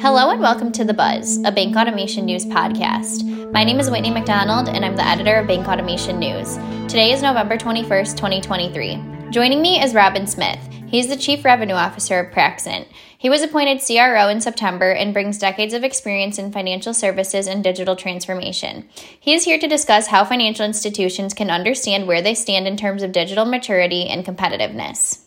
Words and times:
Hello 0.00 0.30
and 0.30 0.40
welcome 0.40 0.70
to 0.70 0.84
The 0.84 0.94
Buzz, 0.94 1.38
a 1.44 1.50
bank 1.50 1.74
automation 1.74 2.24
news 2.24 2.46
podcast. 2.46 3.50
My 3.50 3.64
name 3.64 3.80
is 3.80 3.90
Whitney 3.90 4.12
McDonald 4.12 4.68
and 4.68 4.84
I'm 4.84 4.94
the 4.94 5.04
editor 5.04 5.34
of 5.34 5.48
Bank 5.48 5.66
Automation 5.66 6.20
News. 6.20 6.54
Today 6.86 7.10
is 7.10 7.20
November 7.20 7.56
21st, 7.56 8.16
2023. 8.16 9.30
Joining 9.32 9.60
me 9.60 9.82
is 9.82 9.94
Robin 9.94 10.28
Smith. 10.28 10.60
He's 10.86 11.08
the 11.08 11.16
Chief 11.16 11.44
Revenue 11.44 11.74
Officer 11.74 12.20
of 12.20 12.32
Praxent. 12.32 12.86
He 13.18 13.28
was 13.28 13.42
appointed 13.42 13.82
CRO 13.84 14.28
in 14.28 14.40
September 14.40 14.92
and 14.92 15.12
brings 15.12 15.36
decades 15.36 15.74
of 15.74 15.82
experience 15.82 16.38
in 16.38 16.52
financial 16.52 16.94
services 16.94 17.48
and 17.48 17.64
digital 17.64 17.96
transformation. 17.96 18.88
He 19.18 19.34
is 19.34 19.44
here 19.44 19.58
to 19.58 19.66
discuss 19.66 20.06
how 20.06 20.24
financial 20.24 20.64
institutions 20.64 21.34
can 21.34 21.50
understand 21.50 22.06
where 22.06 22.22
they 22.22 22.34
stand 22.34 22.68
in 22.68 22.76
terms 22.76 23.02
of 23.02 23.10
digital 23.10 23.46
maturity 23.46 24.06
and 24.06 24.24
competitiveness. 24.24 25.24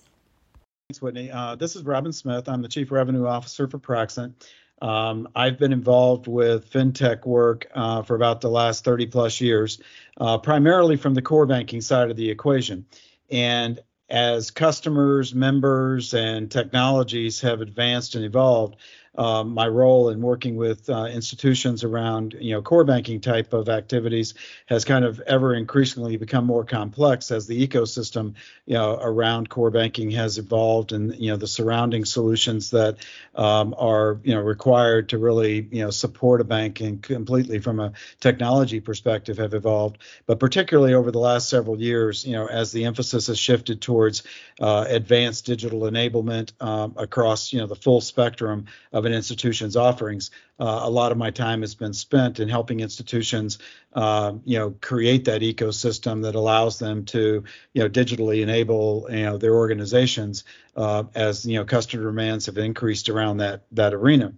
Thanks, 0.92 1.02
Whitney. 1.02 1.32
Uh, 1.32 1.56
this 1.56 1.76
is 1.78 1.84
Robin 1.84 2.12
Smith. 2.12 2.50
I'm 2.50 2.62
the 2.62 2.68
Chief 2.68 2.92
Revenue 2.92 3.26
Officer 3.26 3.66
for 3.66 3.80
Praxent. 3.80 4.46
Um, 4.82 5.28
I've 5.36 5.60
been 5.60 5.74
involved 5.74 6.28
with 6.28 6.70
fintech 6.72 7.26
work 7.26 7.68
uh, 7.74 8.02
for 8.02 8.16
about 8.16 8.42
the 8.42 8.50
last 8.50 8.84
30 8.84 9.08
plus 9.08 9.40
years, 9.40 9.80
uh, 10.20 10.38
primarily 10.40 10.98
from 10.98 11.14
the 11.14 11.22
core 11.22 11.46
banking 11.46 11.82
side 11.82 12.10
of 12.10 12.18
the 12.18 12.30
equation. 12.30 12.86
And 13.30 13.80
as 14.10 14.52
customers, 14.52 15.34
members, 15.34 16.14
and 16.14 16.52
technologies 16.52 17.40
have 17.42 17.62
advanced 17.62 18.16
and 18.16 18.26
evolved, 18.26 18.76
um, 19.18 19.54
my 19.54 19.68
role 19.68 20.10
in 20.10 20.22
working 20.22 20.56
with 20.56 20.90
uh, 20.90 21.06
institutions 21.06 21.84
around 21.84 22.36
you 22.40 22.54
know 22.54 22.62
core 22.62 22.86
banking 22.86 23.20
type 23.20 23.54
of 23.54 23.68
activities 23.68 24.34
has 24.68 24.86
kind 24.86 25.04
of 25.04 25.20
ever 25.22 25.54
increasingly 25.54 26.16
become 26.16 26.46
more 26.46 26.64
complex 26.64 27.30
as 27.30 27.46
the 27.46 27.68
ecosystem 27.68 28.36
you 28.66 28.74
know 28.74 28.98
around 29.02 29.50
core 29.50 29.70
banking 29.70 30.12
has 30.12 30.38
evolved 30.38 30.94
and 30.94 31.14
you 31.16 31.30
know 31.30 31.38
the 31.38 31.48
surrounding 31.48 32.06
solutions 32.06 32.72
that 32.72 32.98
um, 33.36 33.76
are 33.78 34.20
you 34.24 34.34
know 34.34 34.40
required 34.40 35.10
to 35.10 35.18
really 35.18 35.68
you 35.72 35.84
know 35.84 35.90
support 35.90 36.40
a 36.40 36.46
bank 36.46 36.80
and 36.80 37.04
completely 37.04 37.60
from 37.60 37.82
a 37.82 37.92
technology 38.22 38.80
perspective 38.80 39.38
have 39.38 39.54
evolved. 39.54 39.98
But 40.26 40.40
particularly 40.40 40.94
over 40.94 41.12
the 41.12 41.20
last 41.20 41.50
several 41.50 41.80
years 41.82 42.26
you 42.26 42.34
know 42.34 42.48
as 42.48 42.72
the 42.72 42.86
emphasis 42.86 43.28
has 43.28 43.38
shifted 43.38 43.82
towards 43.82 44.24
uh, 44.62 44.86
advanced 44.88 45.46
digital 45.46 45.82
enablement 45.82 46.54
um, 46.62 46.94
across 46.96 47.52
you 47.52 47.60
know 47.60 47.68
the 47.68 47.76
full 47.76 48.00
spectrum 48.00 48.68
of 48.94 49.01
of 49.02 49.06
an 49.06 49.14
institution's 49.14 49.76
offerings. 49.76 50.30
Uh, 50.60 50.82
a 50.84 50.90
lot 50.90 51.12
of 51.12 51.18
my 51.18 51.32
time 51.32 51.62
has 51.62 51.74
been 51.74 51.94
spent 51.94 52.40
in 52.40 52.48
helping 52.48 52.80
institutions, 52.80 53.58
uh, 53.94 54.34
you 54.46 54.58
know, 54.58 54.76
create 54.80 55.26
that 55.26 55.42
ecosystem 55.42 56.22
that 56.22 56.36
allows 56.36 56.78
them 56.78 57.04
to, 57.06 57.44
you 57.74 57.82
know, 57.82 57.90
digitally 57.90 58.42
enable, 58.44 59.08
you 59.10 59.24
know, 59.24 59.38
their 59.38 59.56
organizations 59.56 60.44
uh, 60.76 61.04
as 61.16 61.46
you 61.46 61.58
know 61.58 61.66
customer 61.66 62.04
demands 62.04 62.46
have 62.46 62.58
increased 62.58 63.10
around 63.10 63.38
that 63.38 63.64
that 63.72 63.94
arena. 63.94 64.34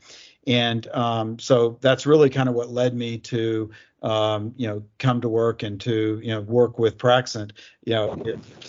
And 0.46 0.88
um, 0.88 1.40
so 1.40 1.78
that's 1.82 2.06
really 2.06 2.30
kind 2.30 2.50
of 2.50 2.56
what 2.56 2.70
led 2.70 2.94
me 2.94 3.18
to 3.20 3.72
um, 4.04 4.54
you 4.58 4.68
know, 4.68 4.84
come 5.00 5.22
to 5.22 5.30
work 5.30 5.64
and 5.64 5.80
to, 5.82 6.20
you 6.22 6.32
know, 6.32 6.42
work 6.42 6.78
with 6.78 6.98
Praxent, 6.98 7.54
you 7.86 7.94
know, 7.94 8.22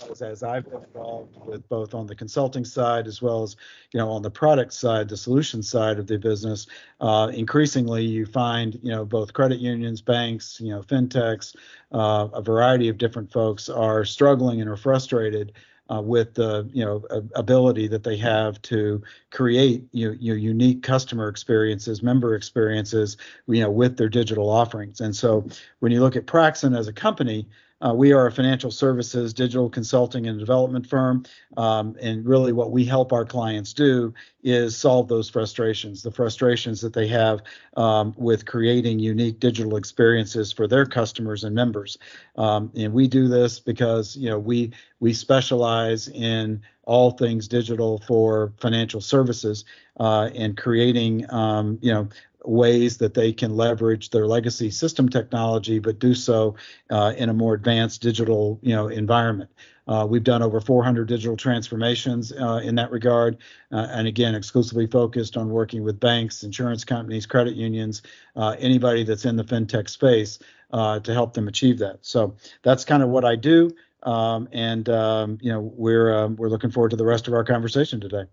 as, 0.09 0.21
as 0.21 0.43
I've 0.43 0.63
been 0.63 0.81
involved 0.81 1.35
with 1.45 1.67
both 1.67 1.93
on 1.93 2.07
the 2.07 2.15
consulting 2.15 2.63
side 2.63 3.05
as 3.05 3.21
well 3.21 3.43
as, 3.43 3.57
you 3.91 3.99
know, 3.99 4.09
on 4.09 4.21
the 4.21 4.31
product 4.31 4.73
side, 4.73 5.09
the 5.09 5.17
solution 5.17 5.61
side 5.61 5.99
of 5.99 6.07
the 6.07 6.17
business, 6.17 6.67
uh, 7.01 7.29
increasingly 7.33 8.05
you 8.05 8.25
find, 8.25 8.79
you 8.81 8.91
know, 8.91 9.03
both 9.03 9.33
credit 9.33 9.59
unions, 9.59 10.01
banks, 10.01 10.61
you 10.61 10.69
know, 10.69 10.81
fintechs, 10.81 11.53
uh, 11.91 12.29
a 12.31 12.41
variety 12.41 12.87
of 12.87 12.97
different 12.97 13.29
folks 13.29 13.67
are 13.67 14.05
struggling 14.05 14.61
and 14.61 14.69
are 14.69 14.77
frustrated 14.77 15.51
uh, 15.91 16.01
with 16.01 16.33
the 16.33 16.69
you 16.73 16.83
know 16.83 17.03
ability 17.35 17.87
that 17.87 18.03
they 18.03 18.17
have 18.17 18.61
to 18.63 19.01
create 19.31 19.85
you 19.91 20.09
know, 20.09 20.33
unique 20.33 20.83
customer 20.83 21.27
experiences, 21.27 22.01
member 22.01 22.35
experiences, 22.35 23.17
you 23.47 23.61
know, 23.61 23.69
with 23.69 23.97
their 23.97 24.09
digital 24.09 24.49
offerings. 24.49 25.01
And 25.01 25.15
so 25.15 25.47
when 25.79 25.91
you 25.91 26.01
look 26.01 26.15
at 26.15 26.25
Praxent 26.25 26.75
as 26.77 26.87
a 26.87 26.93
company, 26.93 27.47
uh, 27.85 27.93
we 27.93 28.11
are 28.13 28.27
a 28.27 28.31
financial 28.31 28.71
services, 28.71 29.33
digital 29.33 29.69
consulting, 29.69 30.27
and 30.27 30.39
development 30.39 30.87
firm. 30.87 31.23
Um, 31.57 31.95
and 32.01 32.25
really, 32.25 32.51
what 32.51 32.71
we 32.71 32.83
help 32.83 33.13
our 33.13 33.25
clients 33.25 33.73
do 33.73 34.13
is 34.43 34.75
solve 34.75 35.07
those 35.07 35.29
frustrations 35.29 36.01
the 36.01 36.11
frustrations 36.11 36.81
that 36.81 36.93
they 36.93 37.07
have 37.07 37.41
um, 37.77 38.13
with 38.17 38.45
creating 38.45 38.99
unique 38.99 39.39
digital 39.39 39.75
experiences 39.75 40.51
for 40.51 40.67
their 40.67 40.85
customers 40.85 41.43
and 41.43 41.53
members. 41.53 41.97
Um, 42.37 42.71
and 42.75 42.93
we 42.93 43.07
do 43.07 43.27
this 43.27 43.59
because 43.59 44.15
you 44.15 44.29
know 44.29 44.39
we 44.39 44.71
we 44.99 45.13
specialize 45.13 46.07
in 46.07 46.61
all 46.83 47.11
things 47.11 47.47
digital 47.47 47.99
for 48.07 48.53
financial 48.57 49.01
services 49.01 49.65
uh, 49.99 50.29
and 50.35 50.57
creating 50.57 51.31
um, 51.31 51.77
you 51.81 51.93
know 51.93 52.07
ways 52.47 52.97
that 52.97 53.13
they 53.13 53.33
can 53.33 53.55
leverage 53.55 54.09
their 54.09 54.27
legacy 54.27 54.69
system 54.69 55.09
technology, 55.09 55.79
but 55.79 55.99
do 55.99 56.13
so 56.13 56.55
uh, 56.89 57.13
in 57.17 57.29
a 57.29 57.33
more 57.33 57.53
advanced 57.53 58.01
digital, 58.01 58.59
you 58.61 58.75
know, 58.75 58.87
environment. 58.87 59.49
Uh, 59.87 60.05
we've 60.09 60.23
done 60.23 60.41
over 60.41 60.59
400 60.59 61.07
digital 61.07 61.37
transformations 61.37 62.31
uh, 62.31 62.59
in 62.63 62.75
that 62.75 62.91
regard, 62.91 63.37
uh, 63.71 63.87
and 63.91 64.07
again, 64.07 64.33
exclusively 64.33 64.87
focused 64.87 65.37
on 65.37 65.49
working 65.49 65.83
with 65.83 65.99
banks, 65.99 66.43
insurance 66.43 66.83
companies, 66.83 67.25
credit 67.25 67.55
unions, 67.55 68.01
uh, 68.35 68.55
anybody 68.59 69.03
that's 69.03 69.25
in 69.25 69.35
the 69.35 69.43
fintech 69.43 69.89
space 69.89 70.39
uh, 70.71 70.99
to 70.99 71.13
help 71.13 71.33
them 71.33 71.47
achieve 71.47 71.77
that. 71.79 71.99
So 72.01 72.35
that's 72.63 72.83
kind 72.83 73.03
of 73.03 73.09
what 73.09 73.25
I 73.25 73.35
do, 73.35 73.69
um, 74.03 74.49
and 74.51 74.89
um, 74.89 75.37
you 75.41 75.51
know, 75.51 75.61
we're 75.61 76.15
um, 76.17 76.35
we're 76.35 76.49
looking 76.49 76.71
forward 76.71 76.89
to 76.89 76.95
the 76.95 77.05
rest 77.05 77.27
of 77.27 77.33
our 77.33 77.43
conversation 77.43 78.01
today. 78.01 78.25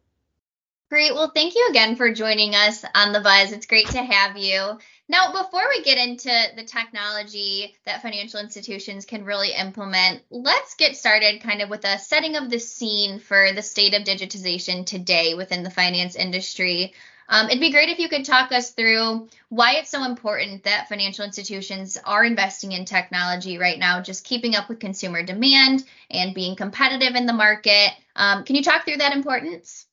Great. 0.93 1.15
Well, 1.15 1.33
thank 1.35 1.55
you 1.55 1.69
again 1.71 1.97
for 1.97 2.13
joining 2.13 2.55
us 2.55 2.85
on 2.95 3.15
the 3.15 3.21
Buzz. 3.23 3.51
It's 3.51 3.65
great 3.65 3.87
to 3.87 4.03
have 4.03 4.37
you. 4.37 4.79
Now, 5.09 5.33
before 5.33 5.63
we 5.71 5.83
get 5.83 5.97
into 5.97 6.31
the 6.55 6.65
technology 6.65 7.75
that 7.87 8.03
financial 8.03 8.41
institutions 8.41 9.07
can 9.07 9.25
really 9.25 9.55
implement, 9.55 10.21
let's 10.29 10.75
get 10.75 10.95
started 10.95 11.41
kind 11.41 11.63
of 11.63 11.71
with 11.71 11.87
a 11.87 11.99
setting 11.99 12.37
of 12.37 12.51
the 12.51 12.59
scene 12.59 13.21
for 13.21 13.55
the 13.55 13.63
state 13.63 13.95
of 13.95 14.05
digitization 14.05 14.85
today 14.85 15.33
within 15.33 15.63
the 15.63 15.71
finance 15.71 16.15
industry. 16.15 16.93
Um, 17.27 17.47
it'd 17.47 17.59
be 17.59 17.73
great 17.73 17.89
if 17.89 17.99
you 17.99 18.11
could 18.11 18.27
talk 18.27 18.53
us 18.53 18.73
through 18.73 19.31
why 19.49 19.77
it's 19.77 19.89
so 19.89 20.05
important 20.05 20.65
that 20.65 20.91
financial 20.91 21.25
institutions 21.25 21.97
are 22.05 22.23
investing 22.23 22.73
in 22.73 22.85
technology 22.85 23.57
right 23.57 23.79
now, 23.79 24.03
just 24.03 24.27
keeping 24.27 24.55
up 24.57 24.69
with 24.69 24.79
consumer 24.79 25.23
demand 25.23 25.85
and 26.11 26.35
being 26.35 26.55
competitive 26.55 27.15
in 27.15 27.25
the 27.25 27.33
market. 27.33 27.93
Um, 28.15 28.45
can 28.45 28.57
you 28.57 28.63
talk 28.63 28.85
through 28.85 28.99
that 28.99 29.17
importance? 29.17 29.87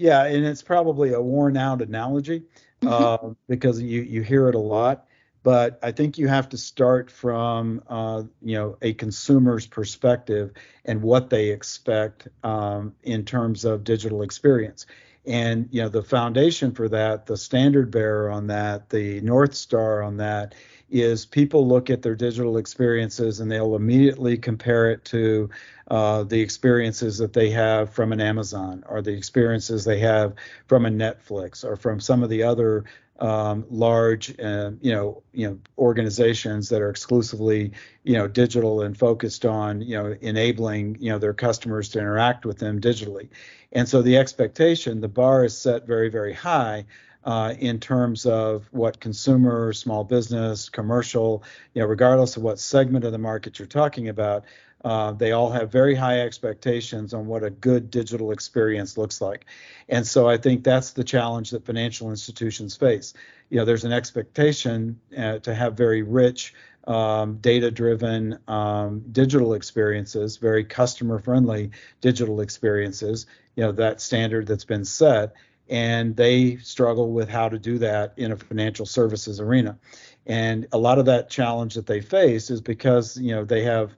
Yeah, 0.00 0.24
and 0.24 0.46
it's 0.46 0.62
probably 0.62 1.12
a 1.12 1.20
worn 1.20 1.58
out 1.58 1.82
analogy 1.82 2.44
uh, 2.86 3.18
because 3.50 3.82
you 3.82 4.00
you 4.00 4.22
hear 4.22 4.48
it 4.48 4.54
a 4.54 4.58
lot. 4.58 5.04
But 5.42 5.78
I 5.82 5.92
think 5.92 6.16
you 6.16 6.26
have 6.26 6.48
to 6.50 6.56
start 6.56 7.10
from 7.10 7.82
uh, 7.86 8.22
you 8.40 8.56
know 8.56 8.78
a 8.80 8.94
consumer's 8.94 9.66
perspective 9.66 10.52
and 10.86 11.02
what 11.02 11.28
they 11.28 11.50
expect 11.50 12.28
um, 12.42 12.94
in 13.02 13.26
terms 13.26 13.66
of 13.66 13.84
digital 13.84 14.22
experience. 14.22 14.86
And 15.26 15.68
you 15.70 15.82
know 15.82 15.90
the 15.90 16.02
foundation 16.02 16.72
for 16.72 16.88
that, 16.88 17.26
the 17.26 17.36
standard 17.36 17.90
bearer 17.90 18.30
on 18.30 18.46
that, 18.46 18.88
the 18.88 19.20
north 19.20 19.54
star 19.54 20.02
on 20.02 20.16
that 20.16 20.54
is 20.90 21.24
people 21.24 21.66
look 21.66 21.90
at 21.90 22.02
their 22.02 22.14
digital 22.14 22.56
experiences 22.56 23.40
and 23.40 23.50
they'll 23.50 23.76
immediately 23.76 24.36
compare 24.36 24.90
it 24.90 25.04
to 25.06 25.48
uh, 25.88 26.22
the 26.24 26.40
experiences 26.40 27.18
that 27.18 27.32
they 27.32 27.50
have 27.50 27.90
from 27.90 28.12
an 28.12 28.20
Amazon 28.20 28.84
or 28.88 29.02
the 29.02 29.12
experiences 29.12 29.84
they 29.84 29.98
have 29.98 30.34
from 30.66 30.86
a 30.86 30.90
Netflix 30.90 31.64
or 31.64 31.76
from 31.76 32.00
some 32.00 32.22
of 32.22 32.30
the 32.30 32.42
other 32.42 32.84
um, 33.20 33.66
large, 33.68 34.38
uh, 34.40 34.70
you 34.80 34.92
know, 34.92 35.22
you 35.32 35.46
know, 35.46 35.58
organizations 35.76 36.70
that 36.70 36.80
are 36.80 36.88
exclusively, 36.88 37.72
you 38.02 38.14
know, 38.14 38.26
digital 38.26 38.80
and 38.82 38.96
focused 38.96 39.44
on, 39.44 39.82
you 39.82 39.96
know, 39.96 40.16
enabling, 40.22 40.96
you 41.00 41.10
know, 41.10 41.18
their 41.18 41.34
customers 41.34 41.90
to 41.90 41.98
interact 41.98 42.46
with 42.46 42.58
them 42.58 42.80
digitally. 42.80 43.28
And 43.72 43.88
so 43.88 44.00
the 44.00 44.16
expectation, 44.16 45.00
the 45.00 45.08
bar 45.08 45.44
is 45.44 45.56
set 45.56 45.86
very, 45.86 46.08
very 46.08 46.32
high 46.32 46.86
uh, 47.24 47.54
in 47.58 47.78
terms 47.78 48.26
of 48.26 48.66
what 48.70 49.00
consumer, 49.00 49.72
small 49.72 50.04
business, 50.04 50.68
commercial, 50.68 51.42
you 51.74 51.82
know, 51.82 51.86
regardless 51.86 52.36
of 52.36 52.42
what 52.42 52.58
segment 52.58 53.04
of 53.04 53.12
the 53.12 53.18
market 53.18 53.58
you're 53.58 53.68
talking 53.68 54.08
about, 54.08 54.44
uh, 54.84 55.12
they 55.12 55.32
all 55.32 55.50
have 55.50 55.70
very 55.70 55.94
high 55.94 56.20
expectations 56.20 57.12
on 57.12 57.26
what 57.26 57.44
a 57.44 57.50
good 57.50 57.90
digital 57.90 58.32
experience 58.32 58.96
looks 58.96 59.20
like. 59.20 59.44
And 59.90 60.06
so 60.06 60.28
I 60.28 60.38
think 60.38 60.64
that's 60.64 60.92
the 60.92 61.04
challenge 61.04 61.50
that 61.50 61.66
financial 61.66 62.08
institutions 62.08 62.76
face. 62.76 63.12
You 63.50 63.58
know, 63.58 63.66
there's 63.66 63.84
an 63.84 63.92
expectation 63.92 64.98
uh, 65.16 65.38
to 65.40 65.54
have 65.54 65.76
very 65.76 66.00
rich, 66.00 66.54
um, 66.86 67.36
data 67.36 67.70
driven 67.70 68.38
um, 68.48 69.04
digital 69.12 69.52
experiences, 69.52 70.38
very 70.38 70.64
customer 70.64 71.18
friendly 71.18 71.72
digital 72.00 72.40
experiences, 72.40 73.26
you 73.56 73.62
know, 73.62 73.72
that 73.72 74.00
standard 74.00 74.46
that's 74.46 74.64
been 74.64 74.86
set 74.86 75.34
and 75.70 76.16
they 76.16 76.58
struggle 76.58 77.12
with 77.12 77.30
how 77.30 77.48
to 77.48 77.58
do 77.58 77.78
that 77.78 78.14
in 78.18 78.32
a 78.32 78.36
financial 78.36 78.86
services 78.86 79.40
arena. 79.40 79.78
And 80.26 80.68
a 80.72 80.78
lot 80.78 80.98
of 80.98 81.06
that 81.06 81.30
challenge 81.30 81.74
that 81.76 81.86
they 81.86 82.02
face 82.02 82.50
is 82.50 82.60
because 82.62 83.16
you 83.18 83.34
know 83.34 83.44
they 83.46 83.64
have, 83.64 83.92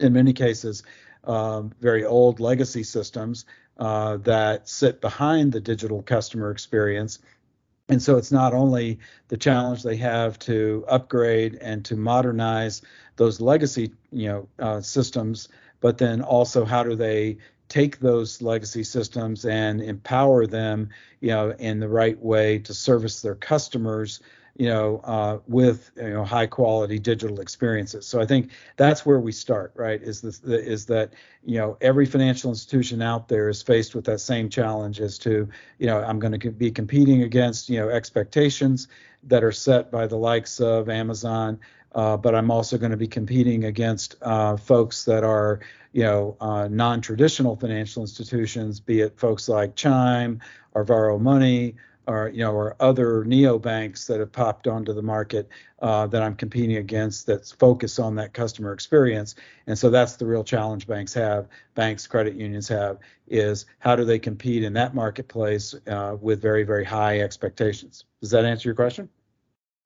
in 0.00 0.12
many 0.12 0.32
cases, 0.34 0.82
um, 1.24 1.72
very 1.80 2.04
old 2.04 2.40
legacy 2.40 2.84
systems 2.84 3.46
uh, 3.78 4.18
that 4.18 4.68
sit 4.68 5.00
behind 5.02 5.52
the 5.52 5.60
digital 5.60 6.02
customer 6.02 6.50
experience 6.52 7.20
And 7.88 8.02
so 8.02 8.16
it's 8.16 8.32
not 8.32 8.54
only 8.54 9.00
the 9.28 9.36
challenge 9.36 9.82
they 9.82 9.96
have 9.96 10.38
to 10.40 10.84
upgrade 10.88 11.56
and 11.60 11.84
to 11.86 11.96
modernize 11.96 12.82
those 13.16 13.40
legacy, 13.40 13.92
you 14.10 14.28
know, 14.28 14.48
uh, 14.58 14.80
systems, 14.80 15.48
but 15.80 15.98
then 15.98 16.22
also 16.22 16.64
how 16.64 16.82
do 16.82 16.96
they 16.96 17.38
take 17.68 17.98
those 18.00 18.42
legacy 18.42 18.84
systems 18.84 19.44
and 19.44 19.80
empower 19.82 20.46
them, 20.46 20.90
you 21.20 21.28
know, 21.28 21.50
in 21.58 21.80
the 21.80 21.88
right 21.88 22.18
way 22.20 22.58
to 22.60 22.74
service 22.74 23.22
their 23.22 23.34
customers 23.34 24.20
you 24.56 24.68
know, 24.68 25.00
uh, 25.04 25.38
with 25.48 25.90
you 25.96 26.10
know 26.10 26.24
high 26.24 26.46
quality 26.46 26.98
digital 26.98 27.40
experiences. 27.40 28.06
So 28.06 28.20
I 28.20 28.26
think 28.26 28.50
that's 28.76 29.04
where 29.04 29.18
we 29.18 29.32
start, 29.32 29.72
right? 29.74 30.00
Is 30.00 30.20
this 30.20 30.40
is 30.44 30.86
that 30.86 31.12
you 31.44 31.58
know 31.58 31.76
every 31.80 32.06
financial 32.06 32.50
institution 32.50 33.02
out 33.02 33.28
there 33.28 33.48
is 33.48 33.62
faced 33.62 33.94
with 33.94 34.04
that 34.04 34.20
same 34.20 34.48
challenge 34.48 35.00
as 35.00 35.18
to 35.18 35.48
you 35.78 35.86
know 35.86 36.00
I'm 36.02 36.18
going 36.18 36.38
to 36.38 36.50
be 36.50 36.70
competing 36.70 37.22
against 37.22 37.68
you 37.68 37.80
know 37.80 37.88
expectations 37.88 38.88
that 39.24 39.42
are 39.42 39.52
set 39.52 39.90
by 39.90 40.06
the 40.06 40.16
likes 40.16 40.60
of 40.60 40.88
Amazon, 40.88 41.58
uh, 41.94 42.16
but 42.16 42.34
I'm 42.34 42.50
also 42.50 42.78
going 42.78 42.90
to 42.90 42.96
be 42.96 43.08
competing 43.08 43.64
against 43.64 44.16
uh, 44.22 44.56
folks 44.56 45.04
that 45.04 45.24
are, 45.24 45.60
you 45.92 46.02
know, 46.02 46.36
uh, 46.40 46.68
non-traditional 46.68 47.56
financial 47.56 48.02
institutions, 48.02 48.80
be 48.80 49.00
it 49.00 49.18
folks 49.18 49.48
like 49.48 49.76
Chime 49.76 50.40
or 50.74 50.84
Varo 50.84 51.18
Money 51.18 51.76
or 52.06 52.28
you 52.28 52.40
know 52.40 52.52
or 52.52 52.76
other 52.80 53.24
neobanks 53.24 54.06
that 54.06 54.20
have 54.20 54.32
popped 54.32 54.66
onto 54.66 54.92
the 54.92 55.02
market 55.02 55.48
uh, 55.80 56.06
that 56.08 56.22
I'm 56.22 56.34
competing 56.34 56.76
against 56.76 57.26
that's 57.26 57.52
focused 57.52 58.00
on 58.00 58.14
that 58.16 58.32
customer 58.32 58.72
experience. 58.72 59.34
And 59.66 59.78
so 59.78 59.90
that's 59.90 60.16
the 60.16 60.26
real 60.26 60.44
challenge 60.44 60.86
banks 60.86 61.14
have, 61.14 61.48
banks, 61.74 62.06
credit 62.06 62.34
unions 62.34 62.68
have, 62.68 62.98
is 63.28 63.66
how 63.78 63.96
do 63.96 64.04
they 64.04 64.18
compete 64.18 64.64
in 64.64 64.72
that 64.74 64.94
marketplace 64.94 65.74
uh, 65.86 66.16
with 66.20 66.40
very 66.40 66.64
very 66.64 66.84
high 66.84 67.20
expectations. 67.20 68.04
Does 68.20 68.30
that 68.30 68.44
answer 68.44 68.68
your 68.68 68.76
question? 68.76 69.08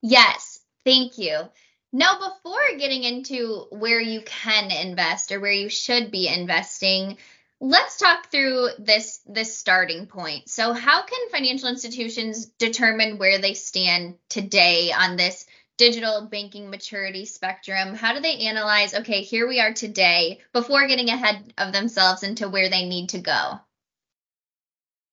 Yes, 0.01 0.61
thank 0.85 1.17
you. 1.17 1.49
Now, 1.91 2.19
before 2.19 2.77
getting 2.77 3.03
into 3.03 3.65
where 3.71 3.99
you 3.99 4.21
can 4.21 4.69
invest 4.69 5.31
or 5.31 5.39
where 5.39 5.51
you 5.51 5.69
should 5.69 6.11
be 6.11 6.27
investing, 6.27 7.17
let's 7.59 7.97
talk 7.97 8.31
through 8.31 8.69
this 8.79 9.19
this 9.25 9.57
starting 9.57 10.05
point. 10.05 10.49
So, 10.49 10.73
how 10.73 11.03
can 11.03 11.29
financial 11.29 11.69
institutions 11.69 12.45
determine 12.45 13.17
where 13.17 13.39
they 13.39 13.53
stand 13.53 14.15
today 14.29 14.91
on 14.91 15.15
this 15.15 15.45
digital 15.77 16.25
banking 16.25 16.69
maturity 16.69 17.25
spectrum? 17.25 17.95
How 17.95 18.13
do 18.13 18.19
they 18.19 18.37
analyze, 18.47 18.93
okay, 18.93 19.21
here 19.21 19.47
we 19.47 19.59
are 19.59 19.73
today 19.73 20.39
before 20.53 20.87
getting 20.87 21.09
ahead 21.09 21.53
of 21.57 21.73
themselves 21.73 22.23
into 22.23 22.49
where 22.49 22.69
they 22.69 22.87
need 22.87 23.09
to 23.09 23.19
go? 23.19 23.59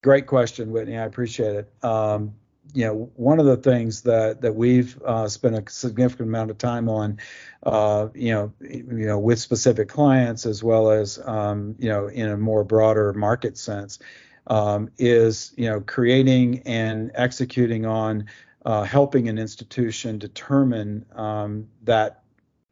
Great 0.03 0.27
question, 0.27 0.73
Whitney. 0.73 0.99
I 0.99 1.05
appreciate 1.05 1.55
it. 1.55 1.85
Um, 1.85 2.35
you 2.75 2.85
know, 2.85 3.11
one 3.17 3.41
of 3.41 3.47
the 3.47 3.57
things 3.57 4.03
that 4.03 4.41
that 4.43 4.55
we've 4.55 5.01
uh, 5.03 5.29
spent 5.29 5.55
a 5.55 5.71
significant 5.71 6.29
amount 6.29 6.51
of 6.51 6.59
time 6.59 6.89
on, 6.89 7.19
uh, 7.63 8.09
you 8.15 8.33
know, 8.33 8.53
you 8.61 9.07
know, 9.07 9.19
with 9.19 9.39
specific 9.39 9.89
clients 9.89 10.47
as 10.47 10.63
well 10.63 10.91
as 10.91 11.19
um, 11.25 11.75
you 11.79 11.89
know, 11.89 12.09
in 12.09 12.29
a 12.29 12.37
more 12.37 12.65
broader 12.65 13.13
market 13.13 13.57
sense, 13.57 13.99
um, 14.47 14.91
is 14.99 15.53
you 15.57 15.69
know, 15.69 15.81
creating 15.81 16.61
and 16.67 17.11
executing 17.15 17.87
on 17.87 18.27
uh, 18.65 18.83
helping 18.83 19.29
an 19.29 19.39
institution 19.39 20.19
determine 20.19 21.07
um, 21.15 21.69
that 21.85 22.23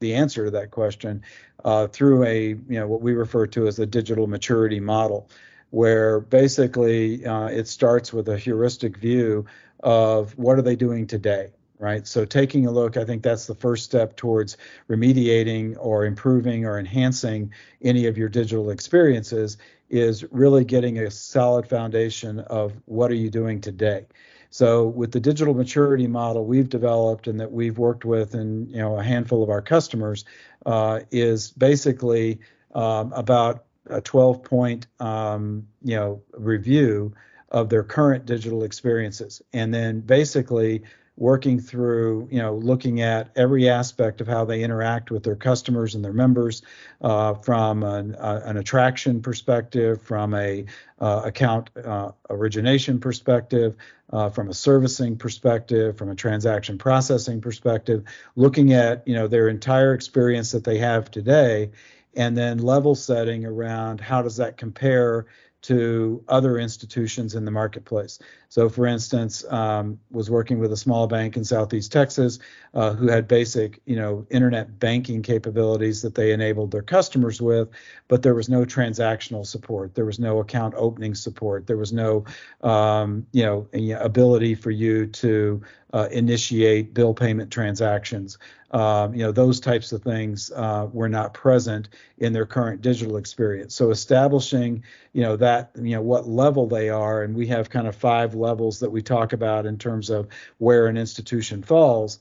the 0.01 0.15
answer 0.15 0.45
to 0.45 0.51
that 0.51 0.71
question 0.71 1.23
uh, 1.65 1.87
through 1.87 2.25
a 2.25 2.49
you 2.49 2.65
know 2.69 2.87
what 2.87 3.01
we 3.01 3.15
refer 3.15 3.47
to 3.47 3.67
as 3.67 3.79
a 3.79 3.87
digital 3.87 4.27
maturity 4.27 4.81
model 4.81 5.31
where 5.71 6.21
basically 6.21 7.27
uh, 7.27 7.47
it 7.47 7.67
starts 7.67 8.13
with 8.13 8.29
a 8.29 8.39
heuristic 8.39 8.97
view 8.97 9.45
of 9.85 10.37
what 10.37 10.59
are 10.59 10.63
they 10.63 10.77
doing 10.77 11.07
today 11.07 11.51
right? 11.81 12.07
So 12.07 12.25
taking 12.25 12.67
a 12.67 12.71
look 12.71 12.97
i 12.97 13.05
think 13.05 13.23
that's 13.23 13.47
the 13.47 13.55
first 13.55 13.85
step 13.85 14.17
towards 14.17 14.57
remediating 14.89 15.77
or 15.79 16.07
improving 16.07 16.65
or 16.65 16.79
enhancing 16.79 17.53
any 17.83 18.07
of 18.07 18.17
your 18.17 18.29
digital 18.29 18.71
experiences 18.71 19.59
is 19.91 20.25
really 20.33 20.65
getting 20.65 20.99
a 20.99 21.11
solid 21.11 21.69
foundation 21.69 22.41
of 22.41 22.73
what 22.87 23.11
are 23.11 23.17
you 23.17 23.31
doing 23.31 23.61
today. 23.61 24.07
So 24.51 24.87
with 24.87 25.13
the 25.13 25.21
digital 25.21 25.55
maturity 25.55 26.07
model 26.07 26.45
we've 26.47 26.69
developed 26.69 27.27
and 27.27 27.41
that 27.41 27.53
we've 27.53 27.79
worked 27.79 28.05
with 28.05 28.35
and 28.35 28.71
you 28.71 28.79
know 28.79 28.99
a 28.99 29.03
handful 29.03 29.43
of 29.43 29.51
our 29.51 29.63
customers 29.63 30.25
uh, 30.65 31.01
is 31.11 31.51
basically 31.51 32.41
um, 32.75 33.13
about 33.13 33.65
a 33.91 34.01
12 34.01 34.43
point 34.43 34.87
um, 35.01 35.67
you 35.83 35.97
know 35.97 36.23
review 36.33 37.15
of 37.55 37.69
their 37.71 37.85
current 37.85 38.27
digital 38.27 38.65
experiences. 38.65 39.41
And 39.53 39.73
then 39.73 40.01
basically 40.01 40.83
working 41.17 41.61
through 41.61 42.27
you 42.29 42.43
know 42.43 42.57
looking 42.57 43.01
at 43.01 43.31
every 43.37 43.69
aspect 43.69 44.21
of 44.21 44.27
how 44.27 44.45
they 44.45 44.65
interact 44.65 45.13
with 45.13 45.23
their 45.23 45.37
customers 45.37 45.95
and 45.95 46.05
their 46.05 46.13
members 46.13 46.63
uh, 47.03 47.35
from 47.35 47.85
an, 47.85 48.17
uh, 48.17 48.41
an, 48.45 48.57
attraction 48.57 49.23
perspective 49.23 50.03
from 50.03 50.35
a 50.35 50.65
uh, 51.01 51.23
account 51.25 51.71
uh, 51.85 52.11
origination 52.31 52.99
perspective 52.99 53.77
uh, 54.13 54.29
from 54.29 54.49
a 54.49 54.55
servicing 54.55 55.17
perspective 55.17 55.97
from 55.97 56.11
a 56.11 56.17
transaction 56.17 56.77
processing 56.77 57.41
perspective 57.41 58.03
looking 58.35 58.73
at 58.73 59.07
you 59.07 59.15
know 59.15 59.29
their 59.29 59.49
entire 59.49 59.95
experience 59.95 60.51
that 60.51 60.65
they 60.65 60.79
have 60.79 61.13
today 61.13 61.71
and 62.17 62.37
then 62.37 62.59
level 62.59 62.97
setting 62.97 63.45
around 63.45 64.01
how 64.01 64.21
does 64.21 64.39
that 64.39 64.57
compare 64.57 65.27
to 65.65 66.23
other 66.29 66.59
institutions 66.59 67.35
in 67.35 67.47
the 67.47 67.51
marketplace. 67.51 68.19
So, 68.51 68.69
for 68.69 68.87
instance, 68.87 69.45
um, 69.51 69.99
was 70.11 70.31
working 70.31 70.59
with 70.59 70.71
a 70.73 70.77
small 70.77 71.07
bank 71.07 71.39
in 71.39 71.45
Southeast 71.45 71.91
Texas 71.91 72.39
uh, 72.75 72.93
who 72.93 73.09
had 73.09 73.27
basic, 73.27 73.81
you 73.87 73.97
know, 73.97 74.27
internet 74.29 74.79
banking 74.79 75.23
capabilities 75.23 76.03
that 76.03 76.15
they 76.15 76.33
enabled 76.33 76.71
their 76.71 76.83
customers 76.83 77.41
with, 77.41 77.71
but 78.09 78.23
there 78.23 78.35
was 78.35 78.51
no 78.51 78.67
transactional 78.67 79.47
support. 79.47 79.95
There 79.95 80.05
was 80.05 80.19
no 80.19 80.39
account 80.41 80.75
opening 80.77 81.15
support. 81.15 81.67
There 81.67 81.79
was 81.79 81.95
no, 81.95 82.27
um, 82.63 83.27
you 83.33 83.45
know, 83.45 83.67
ability 83.99 84.57
for 84.57 84.71
you 84.71 85.07
to 85.07 85.63
uh, 85.95 86.09
initiate 86.11 86.93
bill 86.93 87.15
payment 87.15 87.51
transactions. 87.51 88.37
Um, 88.75 89.15
you 89.15 89.23
know, 89.23 89.31
those 89.31 89.61
types 89.61 89.93
of 89.93 90.03
things 90.03 90.51
uh, 90.51 90.89
were 90.93 91.09
not 91.09 91.33
present 91.33 91.91
in 92.19 92.33
their 92.33 92.45
current 92.45 92.83
digital 92.83 93.17
experience. 93.19 93.73
So 93.73 93.93
establishing, 93.93 94.83
you 95.13 95.23
know, 95.23 95.37
that, 95.37 95.71
you 95.77 95.95
know, 95.95 96.03
what 96.03 96.27
level 96.27 96.67
they 96.67 96.91
are, 96.91 97.23
and 97.23 97.37
we 97.37 97.47
have 97.47 97.71
kind 97.71 97.87
of 97.87 97.95
five 97.95 98.35
levels 98.35 98.81
that 98.81 98.91
we 98.91 99.01
talk 99.01 99.33
about 99.33 99.65
in 99.65 99.79
terms 99.79 100.11
of 100.11 100.27
where 100.59 100.89
an 100.89 100.97
institution 100.97 101.63
falls, 101.63 102.19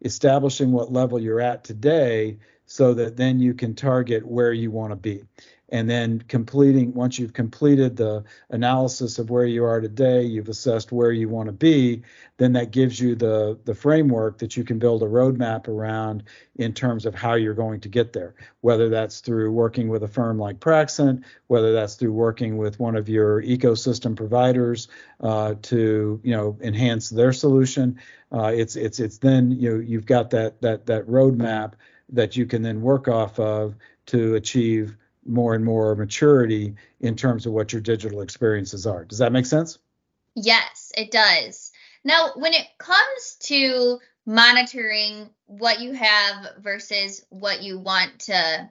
establishing 0.00 0.72
what 0.72 0.92
level 0.92 1.20
you're 1.20 1.40
at 1.40 1.62
today 1.62 2.38
so 2.66 2.94
that 2.94 3.16
then 3.16 3.38
you 3.38 3.54
can 3.54 3.76
target 3.76 4.26
where 4.26 4.52
you 4.52 4.72
want 4.72 4.90
to 4.90 4.96
be 4.96 5.22
and 5.72 5.90
then 5.90 6.22
completing 6.28 6.94
once 6.94 7.18
you've 7.18 7.32
completed 7.32 7.96
the 7.96 8.22
analysis 8.50 9.18
of 9.18 9.30
where 9.30 9.46
you 9.46 9.64
are 9.64 9.80
today 9.80 10.22
you've 10.22 10.48
assessed 10.48 10.92
where 10.92 11.10
you 11.10 11.28
want 11.28 11.46
to 11.46 11.52
be 11.52 12.02
then 12.42 12.54
that 12.54 12.72
gives 12.72 12.98
you 12.98 13.14
the 13.14 13.58
the 13.64 13.74
framework 13.74 14.38
that 14.38 14.56
you 14.56 14.64
can 14.64 14.78
build 14.78 15.02
a 15.02 15.06
roadmap 15.06 15.68
around 15.68 16.24
in 16.56 16.72
terms 16.72 17.06
of 17.06 17.14
how 17.14 17.34
you're 17.34 17.54
going 17.54 17.80
to 17.80 17.88
get 17.88 18.12
there. 18.12 18.34
Whether 18.62 18.88
that's 18.88 19.20
through 19.20 19.52
working 19.52 19.88
with 19.88 20.02
a 20.02 20.08
firm 20.08 20.38
like 20.38 20.58
Praxent 20.58 21.24
whether 21.46 21.72
that's 21.72 21.94
through 21.94 22.12
working 22.12 22.56
with 22.56 22.80
one 22.80 22.96
of 22.96 23.08
your 23.08 23.42
ecosystem 23.42 24.16
providers 24.16 24.88
uh, 25.20 25.54
to 25.62 26.20
you 26.24 26.34
know 26.34 26.58
enhance 26.60 27.10
their 27.10 27.32
solution. 27.32 28.00
Uh, 28.32 28.52
it's 28.54 28.74
it's 28.74 28.98
it's 28.98 29.18
then 29.18 29.50
you 29.52 29.70
know 29.70 29.80
you've 29.80 30.06
got 30.06 30.30
that 30.30 30.60
that 30.62 30.86
that 30.86 31.06
roadmap 31.06 31.74
that 32.08 32.36
you 32.36 32.46
can 32.46 32.62
then 32.62 32.80
work 32.80 33.06
off 33.06 33.38
of 33.38 33.76
to 34.06 34.34
achieve 34.34 34.96
more 35.26 35.54
and 35.54 35.64
more 35.64 35.94
maturity 35.94 36.74
in 37.00 37.16
terms 37.16 37.46
of 37.46 37.52
what 37.52 37.72
your 37.72 37.82
digital 37.82 38.22
experiences 38.22 38.86
are. 38.86 39.04
Does 39.04 39.18
that 39.18 39.32
make 39.32 39.46
sense? 39.46 39.78
Yes, 40.34 40.92
it 40.96 41.10
does. 41.10 41.72
Now, 42.04 42.30
when 42.36 42.54
it 42.54 42.66
comes 42.78 43.36
to 43.42 43.98
monitoring 44.26 45.28
what 45.46 45.80
you 45.80 45.92
have 45.92 46.56
versus 46.58 47.24
what 47.30 47.62
you 47.62 47.78
want 47.78 48.18
to 48.20 48.70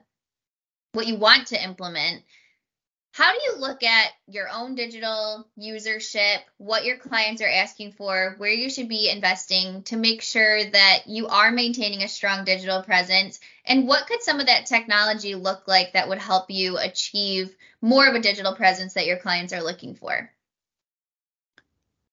what 0.92 1.06
you 1.06 1.16
want 1.16 1.46
to 1.46 1.62
implement, 1.62 2.22
how 3.12 3.30
do 3.30 3.38
you 3.44 3.56
look 3.58 3.82
at 3.82 4.10
your 4.26 4.48
own 4.48 4.74
digital 4.74 5.46
usership, 5.58 6.38
what 6.56 6.86
your 6.86 6.96
clients 6.96 7.42
are 7.42 7.48
asking 7.48 7.92
for, 7.92 8.34
where 8.38 8.50
you 8.50 8.70
should 8.70 8.88
be 8.88 9.10
investing 9.10 9.82
to 9.84 9.98
make 9.98 10.22
sure 10.22 10.64
that 10.64 11.02
you 11.06 11.26
are 11.28 11.52
maintaining 11.52 12.02
a 12.02 12.08
strong 12.08 12.46
digital 12.46 12.82
presence? 12.82 13.38
And 13.66 13.86
what 13.86 14.06
could 14.06 14.22
some 14.22 14.40
of 14.40 14.46
that 14.46 14.64
technology 14.64 15.34
look 15.34 15.68
like 15.68 15.92
that 15.92 16.08
would 16.08 16.18
help 16.18 16.50
you 16.50 16.78
achieve 16.78 17.54
more 17.82 18.06
of 18.06 18.14
a 18.14 18.20
digital 18.20 18.54
presence 18.54 18.94
that 18.94 19.06
your 19.06 19.18
clients 19.18 19.52
are 19.52 19.62
looking 19.62 19.94
for? 19.94 20.30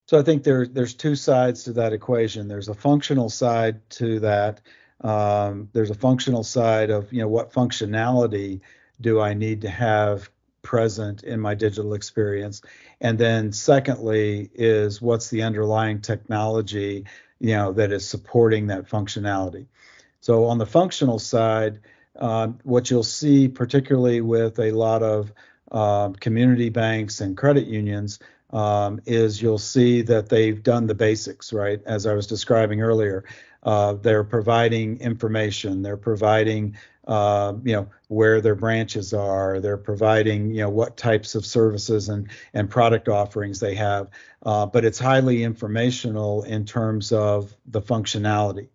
So 0.07 0.19
I 0.19 0.23
think 0.23 0.43
there, 0.43 0.67
there's 0.67 0.95
two 0.95 1.15
sides 1.15 1.63
to 1.63 1.73
that 1.73 1.93
equation. 1.93 2.49
There's 2.49 2.67
a 2.67 2.73
functional 2.73 3.29
side 3.29 3.89
to 3.91 4.19
that. 4.19 4.59
Um, 4.99 5.69
there's 5.71 5.91
a 5.91 5.95
functional 5.95 6.43
side 6.43 6.89
of 6.89 7.13
you 7.13 7.21
know 7.21 7.29
what 7.29 7.53
functionality 7.53 8.59
do 8.99 9.21
I 9.21 9.33
need 9.33 9.61
to 9.61 9.69
have 9.69 10.29
present 10.69 11.23
in 11.23 11.39
my 11.39 11.55
digital 11.55 11.93
experience? 11.93 12.61
And 13.01 13.17
then 13.17 13.51
secondly 13.51 14.49
is 14.53 15.01
what's 15.01 15.29
the 15.29 15.41
underlying 15.43 16.01
technology, 16.01 17.05
you 17.39 17.55
know, 17.55 17.73
that 17.73 17.91
is 17.91 18.07
supporting 18.07 18.67
that 18.67 18.89
functionality. 18.89 19.65
So 20.21 20.45
on 20.45 20.57
the 20.59 20.65
functional 20.65 21.19
side, 21.19 21.79
uh, 22.15 22.47
what 22.63 22.91
you'll 22.91 23.11
see, 23.21 23.47
particularly 23.47 24.21
with 24.21 24.59
a 24.59 24.71
lot 24.71 25.01
of 25.01 25.31
uh, 25.71 26.09
community 26.19 26.69
banks 26.69 27.21
and 27.21 27.37
credit 27.37 27.65
unions, 27.65 28.19
um, 28.51 28.99
is 29.05 29.41
you'll 29.41 29.65
see 29.75 30.03
that 30.03 30.29
they've 30.29 30.61
done 30.61 30.87
the 30.87 30.95
basics, 30.95 31.53
right? 31.53 31.81
As 31.85 32.05
I 32.05 32.13
was 32.13 32.27
describing 32.27 32.81
earlier, 32.81 33.23
uh, 33.63 33.93
they're 33.93 34.23
providing 34.23 34.99
information, 35.01 35.81
they're 35.81 36.03
providing, 36.11 36.75
uh, 37.09 37.55
you 37.63 37.73
know, 37.73 37.89
where 38.07 38.39
their 38.39 38.53
branches 38.53 39.13
are, 39.15 39.59
they're 39.59 39.77
providing, 39.77 40.51
you 40.51 40.61
know, 40.61 40.69
what 40.69 40.95
types 40.95 41.33
of 41.33 41.43
services 41.43 42.07
and 42.07 42.29
and 42.53 42.69
product 42.69 43.09
offerings 43.09 43.59
they 43.59 43.73
have. 43.73 44.09
Uh, 44.45 44.67
but 44.67 44.85
it's 44.85 44.99
highly 44.99 45.43
informational 45.43 46.43
in 46.43 46.65
terms 46.65 47.11
of 47.11 47.51
the 47.65 47.81
functionality. 47.81 48.67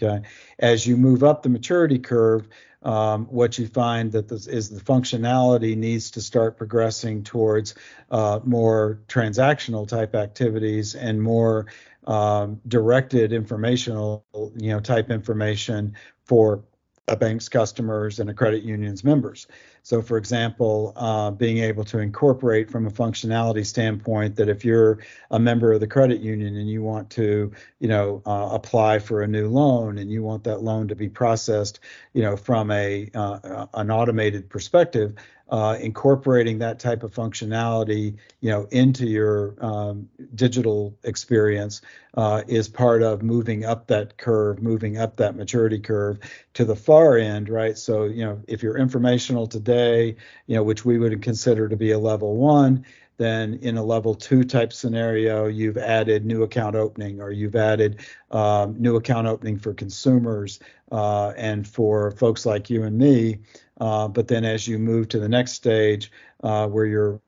Okay, 0.00 0.26
as 0.60 0.86
you 0.86 0.96
move 0.96 1.24
up 1.24 1.42
the 1.42 1.48
maturity 1.48 1.98
curve, 1.98 2.48
um, 2.84 3.26
what 3.26 3.58
you 3.58 3.66
find 3.66 4.12
that 4.12 4.28
this 4.28 4.46
is 4.46 4.70
the 4.70 4.80
functionality 4.80 5.76
needs 5.76 6.12
to 6.12 6.20
start 6.20 6.56
progressing 6.56 7.24
towards 7.24 7.74
uh, 8.12 8.38
more 8.44 9.00
transactional 9.08 9.88
type 9.88 10.14
activities 10.14 10.94
and 10.94 11.20
more 11.20 11.66
um, 12.06 12.60
directed 12.68 13.32
informational, 13.32 14.24
you 14.56 14.70
know, 14.70 14.78
type 14.78 15.10
information 15.10 15.96
for 16.26 16.62
a 17.08 17.16
bank's 17.16 17.48
customers 17.48 18.18
and 18.18 18.28
a 18.28 18.34
credit 18.34 18.64
union's 18.64 19.04
members. 19.04 19.46
So, 19.82 20.02
for 20.02 20.16
example, 20.16 20.92
uh, 20.96 21.30
being 21.30 21.58
able 21.58 21.84
to 21.84 21.98
incorporate 21.98 22.68
from 22.68 22.86
a 22.86 22.90
functionality 22.90 23.64
standpoint 23.64 24.34
that 24.36 24.48
if 24.48 24.64
you're 24.64 24.98
a 25.30 25.38
member 25.38 25.72
of 25.72 25.78
the 25.78 25.86
credit 25.86 26.20
union 26.20 26.56
and 26.56 26.68
you 26.68 26.82
want 26.82 27.08
to, 27.10 27.52
you 27.78 27.86
know, 27.86 28.22
uh, 28.26 28.48
apply 28.50 28.98
for 28.98 29.22
a 29.22 29.28
new 29.28 29.48
loan 29.48 29.98
and 29.98 30.10
you 30.10 30.24
want 30.24 30.42
that 30.44 30.62
loan 30.62 30.88
to 30.88 30.96
be 30.96 31.08
processed, 31.08 31.78
you 32.14 32.22
know, 32.22 32.36
from 32.36 32.72
a 32.72 33.08
uh, 33.14 33.66
an 33.74 33.92
automated 33.92 34.48
perspective, 34.48 35.14
uh, 35.48 35.78
incorporating 35.80 36.58
that 36.58 36.78
type 36.78 37.02
of 37.02 37.12
functionality, 37.14 38.16
you 38.40 38.50
know, 38.50 38.66
into 38.70 39.06
your 39.06 39.54
um, 39.64 40.08
digital 40.34 40.96
experience 41.04 41.82
uh, 42.14 42.42
is 42.48 42.68
part 42.68 43.02
of 43.02 43.22
moving 43.22 43.64
up 43.64 43.86
that 43.86 44.16
curve, 44.16 44.60
moving 44.60 44.98
up 44.98 45.16
that 45.16 45.36
maturity 45.36 45.78
curve 45.78 46.18
to 46.54 46.64
the 46.64 46.74
far 46.74 47.16
end, 47.16 47.48
right? 47.48 47.78
So, 47.78 48.04
you 48.04 48.24
know, 48.24 48.42
if 48.48 48.62
you're 48.62 48.76
informational 48.76 49.46
today, 49.46 50.16
you 50.46 50.56
know, 50.56 50.62
which 50.62 50.84
we 50.84 50.98
would 50.98 51.22
consider 51.22 51.68
to 51.68 51.76
be 51.76 51.92
a 51.92 51.98
level 51.98 52.36
one, 52.36 52.84
then 53.18 53.54
in 53.62 53.76
a 53.76 53.82
level 53.82 54.14
two 54.14 54.44
type 54.44 54.72
scenario, 54.72 55.46
you've 55.46 55.78
added 55.78 56.26
new 56.26 56.42
account 56.42 56.76
opening 56.76 57.20
or 57.20 57.30
you've 57.30 57.56
added 57.56 58.00
um, 58.30 58.80
new 58.80 58.96
account 58.96 59.26
opening 59.26 59.58
for 59.58 59.72
consumers 59.72 60.60
uh, 60.92 61.32
and 61.36 61.66
for 61.66 62.10
folks 62.10 62.44
like 62.44 62.68
you 62.68 62.82
and 62.82 62.98
me. 62.98 63.38
Uh, 63.80 64.08
but 64.08 64.28
then 64.28 64.44
as 64.44 64.66
you 64.66 64.78
move 64.78 65.08
to 65.08 65.18
the 65.18 65.28
next 65.28 65.52
stage 65.52 66.10
uh, 66.42 66.66
where 66.66 66.86
you're 66.86 67.20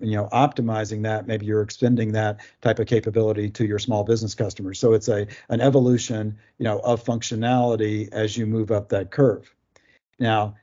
you 0.00 0.16
know 0.16 0.28
optimizing 0.32 1.02
that 1.02 1.26
maybe 1.26 1.46
you're 1.46 1.62
extending 1.62 2.12
that 2.12 2.40
type 2.60 2.78
of 2.78 2.86
capability 2.86 3.48
to 3.48 3.64
your 3.64 3.78
small 3.78 4.04
business 4.04 4.34
customers. 4.34 4.78
So 4.78 4.92
it's 4.92 5.08
a 5.08 5.26
an 5.48 5.60
evolution 5.60 6.38
you 6.58 6.64
know 6.64 6.78
of 6.80 7.04
functionality 7.04 8.08
as 8.12 8.36
you 8.36 8.46
move 8.46 8.70
up 8.70 8.88
that 8.90 9.10
curve. 9.10 9.54
Now 10.18 10.56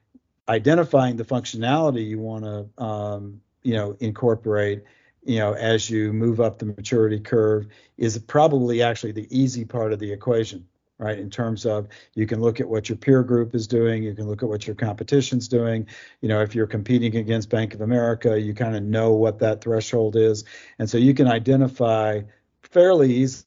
identifying 0.49 1.15
the 1.15 1.23
functionality 1.23 2.05
you 2.05 2.19
want 2.19 2.43
to 2.43 2.83
um, 2.83 3.41
you 3.63 3.75
know 3.75 3.95
incorporate 3.99 4.83
you 5.23 5.39
know 5.39 5.53
as 5.53 5.89
you 5.89 6.11
move 6.11 6.41
up 6.41 6.59
the 6.59 6.65
maturity 6.65 7.19
curve 7.19 7.67
is 7.97 8.17
probably 8.17 8.81
actually 8.81 9.13
the 9.13 9.27
easy 9.29 9.63
part 9.63 9.93
of 9.93 9.99
the 9.99 10.11
equation 10.11 10.67
right? 11.03 11.19
In 11.19 11.29
terms 11.29 11.65
of 11.65 11.87
you 12.15 12.25
can 12.25 12.39
look 12.41 12.59
at 12.59 12.67
what 12.67 12.89
your 12.89 12.97
peer 12.97 13.23
group 13.23 13.53
is 13.53 13.67
doing, 13.67 14.03
you 14.03 14.15
can 14.15 14.27
look 14.27 14.41
at 14.41 14.49
what 14.49 14.65
your 14.65 14.75
competition's 14.75 15.47
doing. 15.47 15.87
You 16.21 16.29
know, 16.29 16.41
if 16.41 16.55
you're 16.55 16.67
competing 16.67 17.15
against 17.17 17.49
Bank 17.49 17.73
of 17.73 17.81
America, 17.81 18.39
you 18.39 18.53
kind 18.53 18.75
of 18.75 18.83
know 18.83 19.11
what 19.11 19.39
that 19.39 19.61
threshold 19.61 20.15
is. 20.15 20.45
And 20.79 20.89
so 20.89 20.97
you 20.97 21.13
can 21.13 21.27
identify 21.27 22.21
fairly 22.61 23.13
easily 23.13 23.45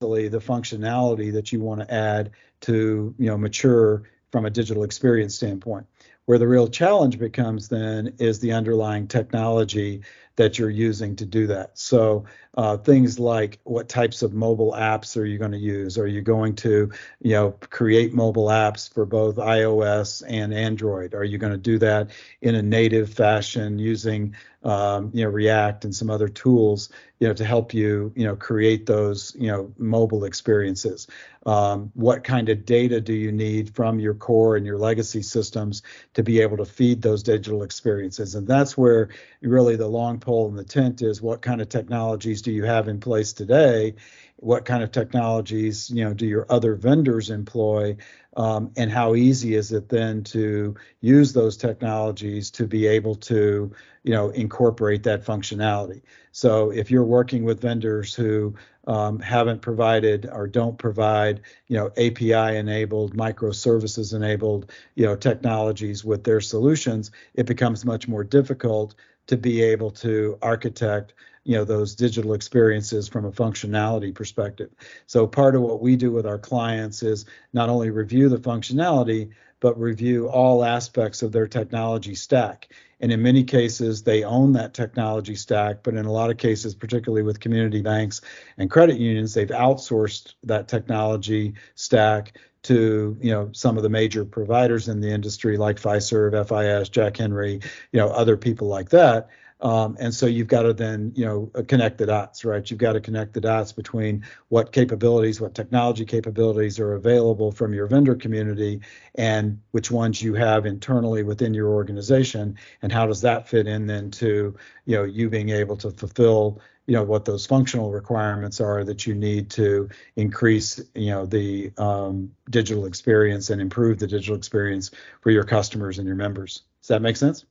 the 0.00 0.40
functionality 0.40 1.32
that 1.32 1.52
you 1.52 1.60
want 1.60 1.80
to 1.80 1.94
add 1.94 2.30
to, 2.62 3.14
you 3.18 3.26
know, 3.26 3.36
mature 3.36 4.04
from 4.32 4.46
a 4.46 4.50
digital 4.50 4.82
experience 4.82 5.34
standpoint. 5.36 5.86
Where 6.26 6.38
the 6.38 6.48
real 6.48 6.68
challenge 6.68 7.18
becomes 7.18 7.68
then 7.68 8.14
is 8.18 8.40
the 8.40 8.52
underlying 8.52 9.08
technology 9.08 10.02
that 10.36 10.58
you're 10.58 10.70
using 10.70 11.16
to 11.16 11.26
do 11.26 11.46
that. 11.46 11.78
So 11.78 12.24
uh, 12.56 12.76
things 12.76 13.18
like 13.18 13.58
what 13.64 13.88
types 13.88 14.22
of 14.22 14.32
mobile 14.32 14.72
apps 14.72 15.16
are 15.16 15.24
you 15.24 15.38
going 15.38 15.52
to 15.52 15.58
use? 15.58 15.98
Are 15.98 16.06
you 16.06 16.22
going 16.22 16.54
to, 16.56 16.90
you 17.20 17.32
know, 17.32 17.50
create 17.70 18.12
mobile 18.14 18.46
apps 18.46 18.92
for 18.92 19.04
both 19.04 19.36
iOS 19.36 20.22
and 20.26 20.54
Android? 20.54 21.14
Are 21.14 21.24
you 21.24 21.38
going 21.38 21.52
to 21.52 21.58
do 21.58 21.78
that 21.78 22.10
in 22.40 22.54
a 22.54 22.62
native 22.62 23.12
fashion 23.12 23.78
using, 23.78 24.36
um, 24.62 25.10
you 25.12 25.24
know, 25.24 25.30
React 25.30 25.84
and 25.86 25.94
some 25.94 26.10
other 26.10 26.28
tools, 26.28 26.90
you 27.18 27.26
know, 27.26 27.34
to 27.34 27.44
help 27.44 27.74
you, 27.74 28.12
you 28.14 28.24
know, 28.24 28.36
create 28.36 28.86
those, 28.86 29.36
you 29.38 29.48
know, 29.48 29.72
mobile 29.76 30.24
experiences? 30.24 31.08
Um, 31.46 31.90
what 31.94 32.24
kind 32.24 32.48
of 32.48 32.64
data 32.64 33.00
do 33.00 33.12
you 33.12 33.30
need 33.30 33.74
from 33.74 33.98
your 34.00 34.14
core 34.14 34.56
and 34.56 34.64
your 34.64 34.78
legacy 34.78 35.22
systems 35.22 35.82
to 36.14 36.22
be 36.22 36.40
able 36.40 36.56
to 36.56 36.64
feed 36.64 37.02
those 37.02 37.22
digital 37.22 37.62
experiences? 37.62 38.34
And 38.34 38.46
that's 38.46 38.78
where 38.78 39.10
really 39.42 39.76
the 39.76 39.88
long 39.88 40.20
pole 40.24 40.48
in 40.48 40.56
the 40.56 40.64
tent 40.64 41.02
is 41.02 41.20
what 41.20 41.42
kind 41.42 41.60
of 41.60 41.68
technologies 41.68 42.42
do 42.42 42.50
you 42.50 42.64
have 42.64 42.88
in 42.88 42.98
place 42.98 43.32
today? 43.32 43.94
What 44.36 44.64
kind 44.64 44.82
of 44.82 44.90
technologies, 44.90 45.90
you 45.90 46.04
know, 46.04 46.14
do 46.14 46.26
your 46.26 46.46
other 46.48 46.74
vendors 46.74 47.30
employ? 47.30 47.96
Um, 48.36 48.72
and 48.76 48.90
how 48.90 49.14
easy 49.14 49.54
is 49.54 49.70
it 49.70 49.88
then 49.88 50.24
to 50.24 50.74
use 51.00 51.32
those 51.32 51.56
technologies 51.56 52.50
to 52.52 52.66
be 52.66 52.86
able 52.86 53.14
to, 53.16 53.72
you 54.02 54.12
know, 54.12 54.30
incorporate 54.30 55.04
that 55.04 55.24
functionality? 55.24 56.02
So 56.32 56.70
if 56.70 56.90
you're 56.90 57.04
working 57.04 57.44
with 57.44 57.60
vendors 57.60 58.12
who 58.12 58.56
um, 58.86 59.20
haven't 59.20 59.62
provided 59.62 60.28
or 60.30 60.46
don't 60.46 60.76
provide, 60.78 61.40
you 61.68 61.76
know, 61.76 61.90
API 61.96 62.56
enabled, 62.56 63.16
microservices 63.16 64.14
enabled, 64.14 64.72
you 64.94 65.06
know, 65.06 65.16
technologies 65.16 66.04
with 66.04 66.24
their 66.24 66.40
solutions, 66.40 67.12
it 67.34 67.46
becomes 67.46 67.84
much 67.84 68.08
more 68.08 68.24
difficult 68.24 68.94
to 69.26 69.36
be 69.36 69.62
able 69.62 69.90
to 69.90 70.38
architect 70.42 71.14
you 71.44 71.56
know 71.56 71.64
those 71.64 71.94
digital 71.94 72.32
experiences 72.32 73.06
from 73.06 73.26
a 73.26 73.32
functionality 73.32 74.14
perspective. 74.14 74.70
So 75.06 75.26
part 75.26 75.54
of 75.54 75.62
what 75.62 75.80
we 75.80 75.94
do 75.94 76.10
with 76.10 76.26
our 76.26 76.38
clients 76.38 77.02
is 77.02 77.26
not 77.52 77.68
only 77.68 77.90
review 77.90 78.28
the 78.28 78.38
functionality 78.38 79.30
but 79.60 79.78
review 79.80 80.28
all 80.28 80.64
aspects 80.64 81.22
of 81.22 81.32
their 81.32 81.46
technology 81.46 82.14
stack. 82.14 82.68
And 83.00 83.10
in 83.12 83.22
many 83.22 83.44
cases 83.44 84.02
they 84.02 84.24
own 84.24 84.52
that 84.52 84.74
technology 84.74 85.34
stack 85.34 85.82
but 85.82 85.94
in 85.94 86.06
a 86.06 86.12
lot 86.12 86.30
of 86.30 86.38
cases 86.38 86.74
particularly 86.74 87.22
with 87.22 87.40
community 87.40 87.82
banks 87.82 88.22
and 88.56 88.70
credit 88.70 88.98
unions 88.98 89.34
they've 89.34 89.48
outsourced 89.48 90.34
that 90.44 90.68
technology 90.68 91.54
stack 91.74 92.38
to 92.64 93.16
you 93.20 93.30
know 93.30 93.50
some 93.52 93.76
of 93.76 93.82
the 93.82 93.88
major 93.88 94.24
providers 94.24 94.88
in 94.88 95.00
the 95.00 95.10
industry 95.10 95.56
like 95.56 95.80
Fiserv, 95.80 96.32
FIS, 96.48 96.88
Jack 96.88 97.16
Henry, 97.16 97.60
you 97.92 98.00
know 98.00 98.08
other 98.08 98.36
people 98.36 98.68
like 98.68 98.90
that. 98.90 99.28
Um, 99.60 99.96
and 99.98 100.12
so 100.12 100.26
you've 100.26 100.48
got 100.48 100.62
to 100.62 100.74
then 100.74 101.12
you 101.14 101.24
know 101.24 101.50
connect 101.68 101.98
the 101.98 102.06
dots, 102.06 102.44
right? 102.44 102.68
You've 102.68 102.80
got 102.80 102.94
to 102.94 103.00
connect 103.00 103.32
the 103.32 103.40
dots 103.40 103.72
between 103.72 104.24
what 104.48 104.72
capabilities, 104.72 105.40
what 105.40 105.54
technology 105.54 106.04
capabilities 106.04 106.78
are 106.78 106.94
available 106.94 107.52
from 107.52 107.72
your 107.72 107.86
vendor 107.86 108.14
community, 108.14 108.80
and 109.14 109.60
which 109.70 109.90
ones 109.90 110.20
you 110.20 110.34
have 110.34 110.66
internally 110.66 111.22
within 111.22 111.54
your 111.54 111.68
organization, 111.68 112.58
and 112.82 112.92
how 112.92 113.06
does 113.06 113.22
that 113.22 113.48
fit 113.48 113.66
in 113.66 113.86
then 113.86 114.10
to 114.12 114.54
you 114.86 114.96
know 114.96 115.04
you 115.04 115.30
being 115.30 115.50
able 115.50 115.76
to 115.76 115.90
fulfill 115.90 116.60
you 116.86 116.94
know 116.94 117.04
what 117.04 117.24
those 117.24 117.46
functional 117.46 117.90
requirements 117.90 118.60
are 118.60 118.84
that 118.84 119.06
you 119.06 119.14
need 119.14 119.50
to 119.50 119.88
increase 120.16 120.80
you 120.94 121.10
know 121.10 121.26
the 121.26 121.72
um, 121.78 122.32
digital 122.50 122.86
experience 122.86 123.50
and 123.50 123.60
improve 123.60 123.98
the 123.98 124.06
digital 124.06 124.36
experience 124.36 124.90
for 125.20 125.30
your 125.30 125.44
customers 125.44 125.98
and 125.98 126.06
your 126.06 126.16
members. 126.16 126.62
Does 126.82 126.88
that 126.88 127.02
make 127.02 127.16
sense? 127.16 127.44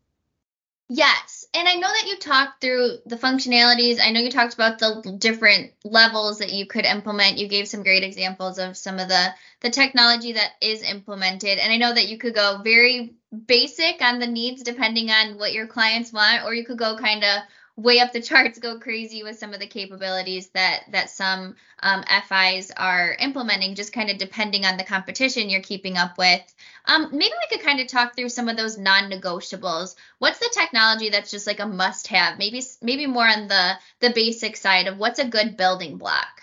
Yes. 0.89 1.45
And 1.55 1.67
i 1.67 1.75
know 1.75 1.87
that 1.87 2.07
you 2.07 2.17
talked 2.17 2.61
through 2.61 2.97
the 3.05 3.15
functionalities. 3.15 3.99
I 4.01 4.11
know 4.11 4.19
you 4.19 4.29
talked 4.29 4.53
about 4.53 4.79
the 4.79 5.15
different 5.17 5.71
levels 5.83 6.39
that 6.39 6.51
you 6.51 6.65
could 6.65 6.85
implement. 6.85 7.37
You 7.37 7.47
gave 7.47 7.67
some 7.67 7.83
great 7.83 8.03
examples 8.03 8.59
of 8.59 8.75
some 8.77 8.99
of 8.99 9.07
the 9.07 9.33
the 9.61 9.69
technology 9.69 10.33
that 10.33 10.51
is 10.61 10.83
implemented. 10.83 11.57
And 11.57 11.71
i 11.71 11.77
know 11.77 11.93
that 11.93 12.09
you 12.09 12.17
could 12.17 12.35
go 12.35 12.61
very 12.63 13.15
basic 13.47 14.01
on 14.01 14.19
the 14.19 14.27
needs 14.27 14.61
depending 14.61 15.09
on 15.09 15.39
what 15.39 15.53
your 15.53 15.65
clients 15.65 16.13
want 16.13 16.43
or 16.45 16.53
you 16.53 16.65
could 16.65 16.77
go 16.77 16.97
kind 16.97 17.23
of 17.23 17.41
way 17.75 17.99
up 17.99 18.11
the 18.11 18.21
charts, 18.21 18.59
go 18.59 18.79
crazy 18.79 19.23
with 19.23 19.39
some 19.39 19.53
of 19.53 19.59
the 19.59 19.67
capabilities 19.67 20.49
that 20.49 20.83
that 20.91 21.09
some 21.09 21.55
um, 21.81 22.03
FIs 22.27 22.71
are 22.71 23.15
implementing, 23.19 23.75
just 23.75 23.93
kind 23.93 24.09
of 24.11 24.17
depending 24.17 24.65
on 24.65 24.77
the 24.77 24.83
competition 24.83 25.49
you're 25.49 25.61
keeping 25.61 25.97
up 25.97 26.17
with. 26.17 26.41
Um, 26.85 27.09
maybe 27.11 27.33
we 27.33 27.57
could 27.57 27.65
kind 27.65 27.79
of 27.79 27.87
talk 27.87 28.15
through 28.15 28.29
some 28.29 28.47
of 28.47 28.57
those 28.57 28.77
non-negotiables. 28.77 29.95
What's 30.19 30.39
the 30.39 30.51
technology 30.53 31.09
that's 31.09 31.31
just 31.31 31.47
like 31.47 31.59
a 31.59 31.65
must-have? 31.65 32.37
Maybe 32.37 32.61
maybe 32.81 33.07
more 33.07 33.27
on 33.27 33.47
the 33.47 33.73
the 33.99 34.11
basic 34.11 34.55
side 34.55 34.87
of 34.87 34.99
what's 34.99 35.19
a 35.19 35.27
good 35.27 35.57
building 35.57 35.97
block. 35.97 36.42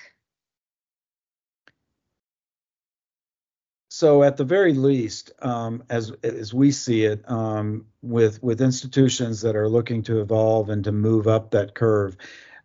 So 4.00 4.22
at 4.22 4.38
the 4.38 4.44
very 4.44 4.72
least, 4.72 5.30
um, 5.42 5.82
as 5.90 6.10
as 6.22 6.54
we 6.54 6.70
see 6.70 7.04
it, 7.04 7.22
um, 7.30 7.84
with 8.00 8.42
with 8.42 8.62
institutions 8.62 9.42
that 9.42 9.54
are 9.54 9.68
looking 9.68 10.02
to 10.04 10.22
evolve 10.22 10.70
and 10.70 10.82
to 10.84 10.90
move 10.90 11.28
up 11.28 11.50
that 11.50 11.74
curve, 11.74 12.16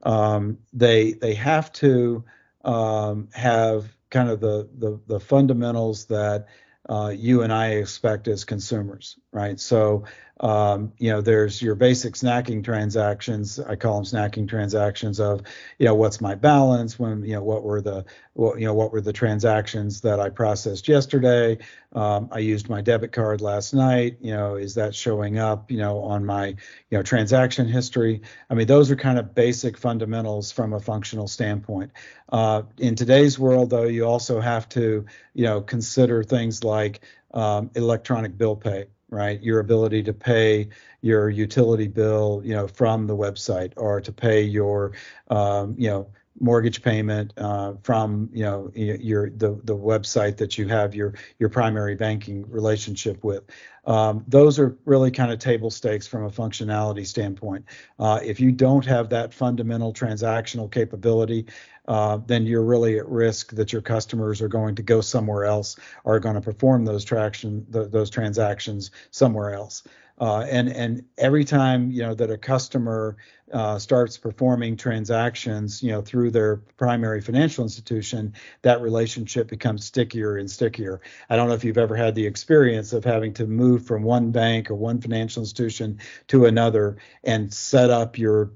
um, 0.04 0.58
they 0.72 1.12
they 1.12 1.34
have 1.34 1.74
to 1.74 2.24
um, 2.63 3.27
have 3.34 3.94
kind 4.12 4.30
of 4.30 4.39
the 4.39 4.70
the, 4.77 4.98
the 5.08 5.20
fundamentals 5.20 6.06
that 6.06 6.48
uh, 6.88 7.12
you 7.13 7.42
and 7.42 7.51
I 7.51 7.72
expect 7.72 8.30
as 8.30 8.46
consumers, 8.46 9.18
right? 9.36 9.60
So 9.60 10.06
um, 10.42 10.92
you 10.98 11.12
know, 11.12 11.22
there's 11.22 11.62
your 11.62 11.75
basic 11.75 12.15
snacking 12.15 12.63
transactions. 12.63 13.58
I 13.58 13.77
call 13.77 13.96
them 13.96 14.04
snacking 14.04 14.50
transactions 14.50 15.22
of, 15.22 15.44
you 15.80 15.86
know, 15.86 15.96
what's 15.96 16.20
my 16.20 16.36
balance? 16.36 17.00
When, 17.00 17.24
you 17.24 17.34
know, 17.36 17.44
what 17.44 17.63
were 17.63 17.82
the, 17.82 18.04
what, 18.34 18.60
you 18.60 18.65
know, 18.65 18.74
what 18.74 18.92
were 18.92 19.00
the 19.00 19.13
transactions 19.13 20.01
that 20.01 20.20
I 20.20 20.30
processed 20.30 20.89
yesterday? 20.89 21.60
Um, 21.94 22.27
I 22.34 22.39
used 22.39 22.68
my 22.68 22.82
debit 22.82 23.13
card 23.13 23.39
last 23.39 23.74
night. 23.74 24.18
You 24.20 24.34
know, 24.34 24.56
is 24.56 24.75
that 24.75 24.94
showing 24.94 25.39
up, 25.39 25.72
you 25.72 25.77
know, 25.77 26.01
on 26.01 26.25
my, 26.25 26.48
you 26.48 26.58
know, 26.98 27.01
transaction 27.01 27.70
history? 27.70 28.22
I 28.50 28.56
mean, 28.56 28.68
those 28.68 28.92
are 28.92 28.98
kind 28.98 29.18
of 29.18 29.34
basic 29.34 29.77
fundamentals 29.77 30.51
from 30.51 30.74
a 30.74 30.82
functional 30.82 31.30
standpoint. 31.30 31.92
Uh, 32.30 32.63
in 32.77 32.96
today's 32.96 33.39
world, 33.39 33.70
though, 33.70 33.84
you 33.84 34.04
also 34.04 34.42
have 34.42 34.68
to, 34.70 35.06
you 35.34 35.46
know, 35.46 35.62
consider 35.62 36.25
things 36.25 36.62
like 36.62 37.00
um, 37.34 37.72
electronic 37.74 38.38
bill 38.38 38.58
pay 38.58 38.88
right? 39.10 39.42
Your 39.42 39.60
ability 39.60 40.04
to 40.04 40.14
pay 40.14 40.70
your 41.02 41.30
utility 41.30 41.88
bill, 41.88 42.42
you 42.44 42.54
know, 42.54 42.68
from 42.68 43.08
the 43.08 43.16
website, 43.16 43.74
or 43.78 44.02
to 44.02 44.12
pay 44.12 44.42
your, 44.42 44.94
um, 45.30 45.76
you 45.78 45.90
know, 45.90 46.08
mortgage 46.40 46.82
payment 46.82 47.34
uh, 47.38 47.74
from, 47.84 48.30
you 48.34 48.44
know, 48.44 48.72
your 48.76 49.30
the 49.30 49.60
the 49.64 49.76
website 49.76 50.38
that 50.38 50.58
you 50.58 50.68
have 50.68 50.94
your 50.94 51.14
your 51.40 51.50
primary 51.50 51.96
banking 51.96 52.50
relationship 52.50 53.24
with. 53.24 53.44
Um, 53.86 54.24
those 54.27 54.58
are 54.58 54.77
really 54.86 55.12
kind 55.12 55.32
of 55.32 55.39
table 55.39 55.70
stakes 55.70 56.08
from 56.08 56.25
a 56.25 56.30
functionality 56.30 57.06
standpoint. 57.06 57.65
Uh, 58.00 58.20
if 58.24 58.39
you 58.39 58.51
don't 58.51 58.86
have 58.86 59.10
that 59.10 59.34
fundamental 59.34 59.94
transactional 59.94 60.72
capability, 60.72 61.46
uh, 61.88 62.18
then 62.25 62.46
you're 62.46 62.63
really 62.63 62.98
at 62.98 63.08
risk 63.08 63.51
that 63.51 63.72
your 63.72 63.82
customers 63.82 64.42
are 64.42 64.48
going 64.48 64.75
to 64.75 64.82
go 64.82 65.01
somewhere 65.01 65.46
else 65.46 65.75
are 66.04 66.20
going 66.20 66.36
to 66.36 66.42
perform 66.42 66.86
those 66.86 67.04
traction 67.04 67.65
th- 67.72 67.92
those 67.92 68.10
transactions 68.10 68.92
somewhere 69.12 69.54
else. 69.54 69.84
Uh, 70.20 70.46
and 70.50 70.70
and 70.70 71.04
every 71.18 71.44
time 71.44 71.92
you 71.92 72.01
know 72.01 72.13
that 72.13 72.32
a 72.32 72.38
customer 72.38 73.18
uh, 73.54 73.77
starts 73.77 74.18
performing 74.18 74.75
transactions, 74.75 75.84
you 75.84 75.92
know, 75.92 76.01
through 76.01 76.32
their 76.32 76.58
primary 76.77 77.22
financial 77.22 77.63
institution, 77.63 78.34
that 78.62 78.82
relationship 78.82 79.48
becomes 79.48 79.86
stickier 79.86 80.38
and 80.38 80.50
stickier. 80.50 81.00
I 81.30 81.36
don't 81.36 81.48
know 81.48 81.54
if 81.54 81.63
you've 81.63 81.77
ever 81.77 81.96
had 81.96 82.15
the 82.15 82.25
experience 82.25 82.92
of 82.94 83.04
having 83.04 83.34
to 83.36 83.46
move 83.46 83.75
from 83.79 84.03
one 84.03 84.32
bank 84.32 84.70
or 84.70 84.75
one 84.75 85.01
financial 85.01 85.41
institution 85.41 86.00
to 86.27 86.46
another 86.46 86.98
and 87.24 87.53
set 87.53 87.89
up 87.89 88.17
your 88.17 88.51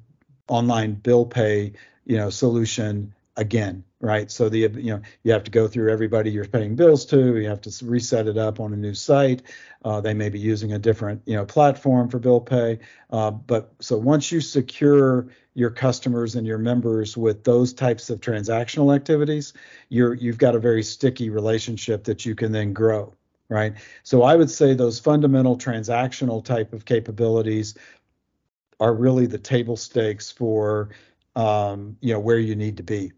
online 0.48 0.94
bill 0.94 1.26
pay, 1.26 1.74
you 2.06 2.18
know, 2.18 2.30
solution 2.30 3.14
again, 3.40 3.84
right? 4.02 4.30
So 4.30 4.50
the 4.50 4.60
you 4.60 4.92
know 4.92 5.02
you 5.24 5.32
have 5.32 5.46
to 5.46 5.52
go 5.52 5.68
through 5.68 5.92
everybody 5.92 6.30
you're 6.30 6.46
paying 6.46 6.76
bills 6.76 7.06
to. 7.08 7.38
You 7.38 7.48
have 7.48 7.62
to 7.62 7.86
reset 7.86 8.28
it 8.28 8.38
up 8.38 8.60
on 8.60 8.74
a 8.74 8.78
new 8.78 8.94
site. 8.94 9.44
Uh, 9.84 10.02
they 10.02 10.14
may 10.14 10.30
be 10.30 10.40
using 10.40 10.74
a 10.74 10.80
different 10.80 11.22
you 11.26 11.36
know 11.36 11.46
platform 11.46 12.10
for 12.10 12.20
bill 12.20 12.42
pay. 12.42 12.80
Uh, 13.10 13.32
but 13.32 13.74
so 13.80 13.98
once 13.98 14.32
you 14.32 14.42
secure 14.42 15.28
your 15.54 15.70
customers 15.70 16.36
and 16.36 16.46
your 16.46 16.58
members 16.58 17.18
with 17.18 17.44
those 17.44 17.74
types 17.74 18.10
of 18.10 18.20
transactional 18.20 18.94
activities, 18.94 19.54
you're 19.88 20.14
you've 20.14 20.38
got 20.38 20.56
a 20.56 20.60
very 20.60 20.84
sticky 20.84 21.30
relationship 21.30 22.04
that 22.04 22.26
you 22.26 22.36
can 22.36 22.52
then 22.52 22.74
grow, 22.74 23.14
right? 23.50 23.74
So 24.04 24.24
I 24.24 24.36
would 24.36 24.50
say 24.50 24.74
those 24.74 25.00
fundamental 25.00 25.58
transactional 25.58 26.44
type 26.44 26.74
of 26.74 26.86
capabilities 26.86 27.76
are 28.80 28.94
really 28.94 29.26
the 29.26 29.38
table 29.38 29.76
stakes 29.76 30.32
for 30.32 30.90
um, 31.36 31.98
you 32.02 32.14
know 32.14 32.20
where 32.20 32.40
you 32.40 32.56
need 32.56 32.78
to 32.78 32.84
be 32.84 33.12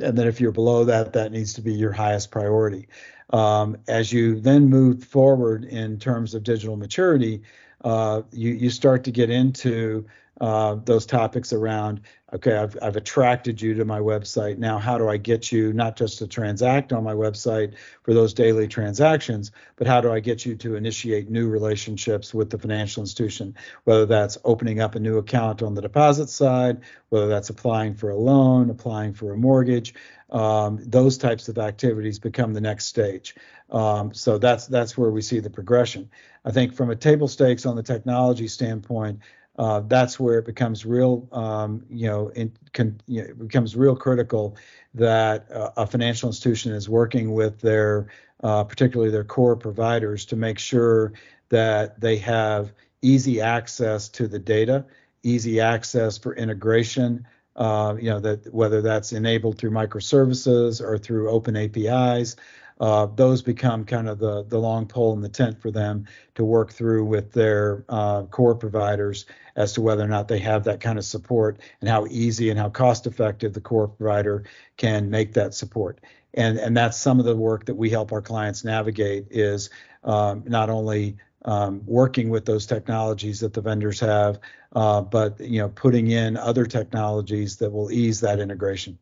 and 0.00 0.16
then 0.16 0.26
if 0.26 0.40
you're 0.40 0.52
below 0.52 0.84
that, 0.84 1.12
that 1.12 1.32
needs 1.32 1.54
to 1.54 1.60
be 1.60 1.72
your 1.72 1.92
highest 1.92 2.30
priority. 2.30 2.88
Um, 3.30 3.76
as 3.88 4.12
you 4.12 4.40
then 4.40 4.68
move 4.68 5.04
forward 5.04 5.64
in 5.64 5.98
terms 5.98 6.34
of 6.34 6.42
digital 6.42 6.76
maturity, 6.76 7.42
uh, 7.84 8.22
you 8.32 8.52
you 8.52 8.70
start 8.70 9.04
to 9.04 9.12
get 9.12 9.30
into 9.30 10.06
uh, 10.40 10.76
those 10.84 11.04
topics 11.06 11.52
around 11.52 12.00
okay 12.32 12.56
I've, 12.56 12.76
I've 12.80 12.96
attracted 12.96 13.60
you 13.60 13.74
to 13.74 13.84
my 13.84 13.98
website. 13.98 14.58
Now 14.58 14.78
how 14.78 14.98
do 14.98 15.08
i 15.08 15.16
get 15.16 15.50
you 15.50 15.72
not 15.72 15.96
just 15.96 16.18
to 16.18 16.26
transact 16.26 16.92
on 16.92 17.02
my 17.02 17.14
website 17.14 17.74
for 18.02 18.14
those 18.14 18.34
daily 18.34 18.68
transactions 18.68 19.50
but 19.76 19.86
how 19.86 20.00
do 20.00 20.12
i 20.12 20.20
get 20.20 20.46
you 20.46 20.54
to 20.56 20.76
initiate 20.76 21.30
new 21.30 21.48
relationships 21.48 22.32
with 22.32 22.50
the 22.50 22.58
financial 22.58 23.02
institution? 23.02 23.54
Whether 23.84 24.06
that's 24.06 24.38
opening 24.44 24.80
up 24.80 24.94
a 24.94 25.00
new 25.00 25.18
account 25.18 25.62
on 25.62 25.74
the 25.74 25.82
deposit 25.82 26.28
side 26.28 26.80
whether 27.08 27.28
that's 27.28 27.50
applying 27.50 27.94
for 27.94 28.10
a 28.10 28.16
loan 28.16 28.70
applying 28.70 29.14
for 29.14 29.32
a 29.32 29.36
mortgage 29.36 29.94
um, 30.30 30.78
those 30.84 31.16
types 31.16 31.48
of 31.48 31.58
activities 31.58 32.18
become 32.18 32.52
the 32.52 32.60
next 32.60 32.86
stage. 32.86 33.34
Um, 33.70 34.12
so 34.12 34.38
that's 34.38 34.66
that's 34.66 34.96
where 34.96 35.10
we 35.10 35.22
see 35.22 35.40
the 35.40 35.50
progression. 35.50 36.10
I 36.44 36.50
think 36.50 36.74
from 36.74 36.90
a 36.90 36.96
table 36.96 37.28
stakes 37.28 37.66
on 37.66 37.76
the 37.76 37.82
technology 37.82 38.48
standpoint 38.48 39.20
uh, 39.58 39.80
that's 39.80 40.20
where 40.20 40.38
it 40.38 40.46
becomes 40.46 40.86
real, 40.86 41.28
um, 41.32 41.84
you 41.90 42.06
know, 42.06 42.30
con, 42.72 43.00
you 43.06 43.22
know, 43.22 43.28
it 43.28 43.38
becomes 43.38 43.74
real 43.74 43.96
critical 43.96 44.56
that 44.94 45.50
uh, 45.50 45.70
a 45.76 45.86
financial 45.86 46.28
institution 46.28 46.72
is 46.72 46.88
working 46.88 47.32
with 47.32 47.60
their, 47.60 48.06
uh, 48.44 48.62
particularly 48.62 49.10
their 49.10 49.24
core 49.24 49.56
providers, 49.56 50.24
to 50.26 50.36
make 50.36 50.60
sure 50.60 51.12
that 51.48 52.00
they 52.00 52.16
have 52.16 52.72
easy 53.02 53.40
access 53.40 54.08
to 54.08 54.28
the 54.28 54.38
data, 54.38 54.84
easy 55.24 55.60
access 55.60 56.16
for 56.16 56.34
integration. 56.36 57.26
Uh, 57.56 57.96
you 57.98 58.08
know 58.08 58.20
that 58.20 58.54
whether 58.54 58.80
that's 58.80 59.12
enabled 59.12 59.58
through 59.58 59.72
microservices 59.72 60.80
or 60.80 60.96
through 60.96 61.28
open 61.28 61.56
APIs, 61.56 62.36
uh, 62.80 63.06
those 63.06 63.42
become 63.42 63.84
kind 63.84 64.08
of 64.08 64.18
the 64.18 64.44
the 64.44 64.58
long 64.58 64.86
pole 64.86 65.12
in 65.12 65.20
the 65.20 65.28
tent 65.28 65.60
for 65.60 65.70
them 65.70 66.06
to 66.34 66.44
work 66.44 66.72
through 66.72 67.04
with 67.04 67.32
their 67.32 67.84
uh, 67.88 68.22
core 68.24 68.54
providers 68.54 69.26
as 69.56 69.72
to 69.72 69.80
whether 69.80 70.04
or 70.04 70.08
not 70.08 70.28
they 70.28 70.38
have 70.38 70.64
that 70.64 70.80
kind 70.80 70.98
of 70.98 71.04
support 71.04 71.60
and 71.80 71.90
how 71.90 72.06
easy 72.06 72.50
and 72.50 72.58
how 72.58 72.68
cost 72.68 73.06
effective 73.06 73.52
the 73.52 73.60
core 73.60 73.88
provider 73.88 74.44
can 74.76 75.10
make 75.10 75.34
that 75.34 75.54
support. 75.54 76.00
And 76.34 76.58
and 76.58 76.76
that's 76.76 76.98
some 76.98 77.18
of 77.18 77.24
the 77.24 77.36
work 77.36 77.66
that 77.66 77.74
we 77.74 77.90
help 77.90 78.12
our 78.12 78.22
clients 78.22 78.64
navigate 78.64 79.26
is 79.30 79.70
um, 80.04 80.44
not 80.46 80.70
only 80.70 81.16
um, 81.44 81.82
working 81.86 82.28
with 82.30 82.44
those 82.44 82.66
technologies 82.66 83.40
that 83.40 83.54
the 83.54 83.60
vendors 83.60 84.00
have, 84.00 84.38
uh, 84.74 85.00
but 85.00 85.40
you 85.40 85.60
know 85.60 85.68
putting 85.68 86.08
in 86.08 86.36
other 86.36 86.66
technologies 86.66 87.56
that 87.56 87.72
will 87.72 87.90
ease 87.90 88.20
that 88.20 88.38
integration. 88.38 88.98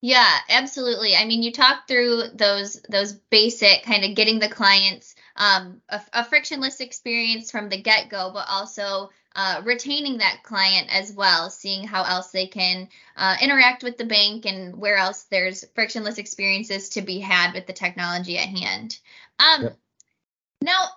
Yeah, 0.00 0.32
absolutely. 0.48 1.16
I 1.16 1.24
mean, 1.24 1.42
you 1.42 1.50
talk 1.52 1.88
through 1.88 2.28
those 2.34 2.80
those 2.88 3.12
basic 3.12 3.82
kind 3.82 4.04
of 4.04 4.14
getting 4.14 4.38
the 4.38 4.48
clients 4.48 5.16
um, 5.34 5.80
a, 5.88 6.00
a, 6.12 6.24
frictionless 6.24 6.80
experience 6.80 7.50
from 7.50 7.68
the 7.68 7.80
get 7.80 8.08
go, 8.08 8.30
but 8.32 8.46
also 8.48 9.10
uh, 9.34 9.62
retaining 9.64 10.18
that 10.18 10.42
client 10.42 10.88
as 10.90 11.12
well, 11.12 11.50
seeing 11.50 11.86
how 11.86 12.02
else 12.02 12.30
they 12.30 12.46
can 12.46 12.88
uh, 13.16 13.36
interact 13.40 13.82
with 13.82 13.96
the 13.96 14.04
bank 14.04 14.46
and 14.46 14.76
where 14.76 14.96
else 14.96 15.24
there's 15.24 15.64
frictionless 15.74 16.18
experiences 16.18 16.90
to 16.90 17.02
be 17.02 17.20
had 17.20 17.54
with 17.54 17.66
the 17.66 17.72
technology 17.72 18.36
at 18.36 18.48
hand. 18.48 18.98
Um, 19.38 19.62
yep. 19.62 19.78
Now, 20.60 20.88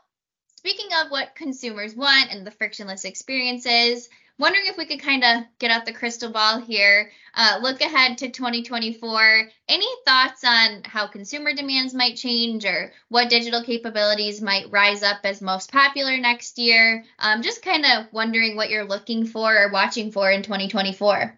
speaking 0.56 0.90
of 1.04 1.12
what 1.12 1.36
consumers 1.36 1.96
want 1.96 2.32
and 2.32 2.46
the 2.46 2.52
frictionless 2.52 3.06
experiences, 3.06 4.10
wondering 4.42 4.66
if 4.66 4.76
we 4.76 4.86
could 4.86 5.00
kind 5.00 5.24
of 5.24 5.44
get 5.60 5.72
out 5.72 5.86
the 5.86 5.94
crystal 5.94 6.32
ball 6.32 6.60
here, 6.60 7.12
uh, 7.36 7.60
look 7.62 7.80
ahead 7.80 8.18
to 8.18 8.30
2024. 8.30 9.50
Any 9.70 9.88
thoughts 10.06 10.44
on 10.44 10.82
how 10.84 11.08
consumer 11.08 11.54
demands 11.54 11.94
might 11.94 12.18
change 12.18 12.66
or 12.66 12.92
what 13.08 13.30
digital 13.30 13.64
capabilities 13.64 14.42
might 14.42 14.72
rise 14.72 15.04
up 15.04 15.20
as 15.24 15.42
most 15.42 15.72
popular 15.72 16.18
next 16.18 16.58
year? 16.58 17.06
Um, 17.20 17.44
just 17.44 17.64
kind 17.64 17.86
of 17.86 18.12
wondering 18.12 18.56
what 18.56 18.72
you're 18.72 18.84
looking 18.84 19.26
for 19.26 19.56
or 19.56 19.72
watching 19.72 20.12
for 20.12 20.30
in 20.32 20.42
2024. 20.42 21.38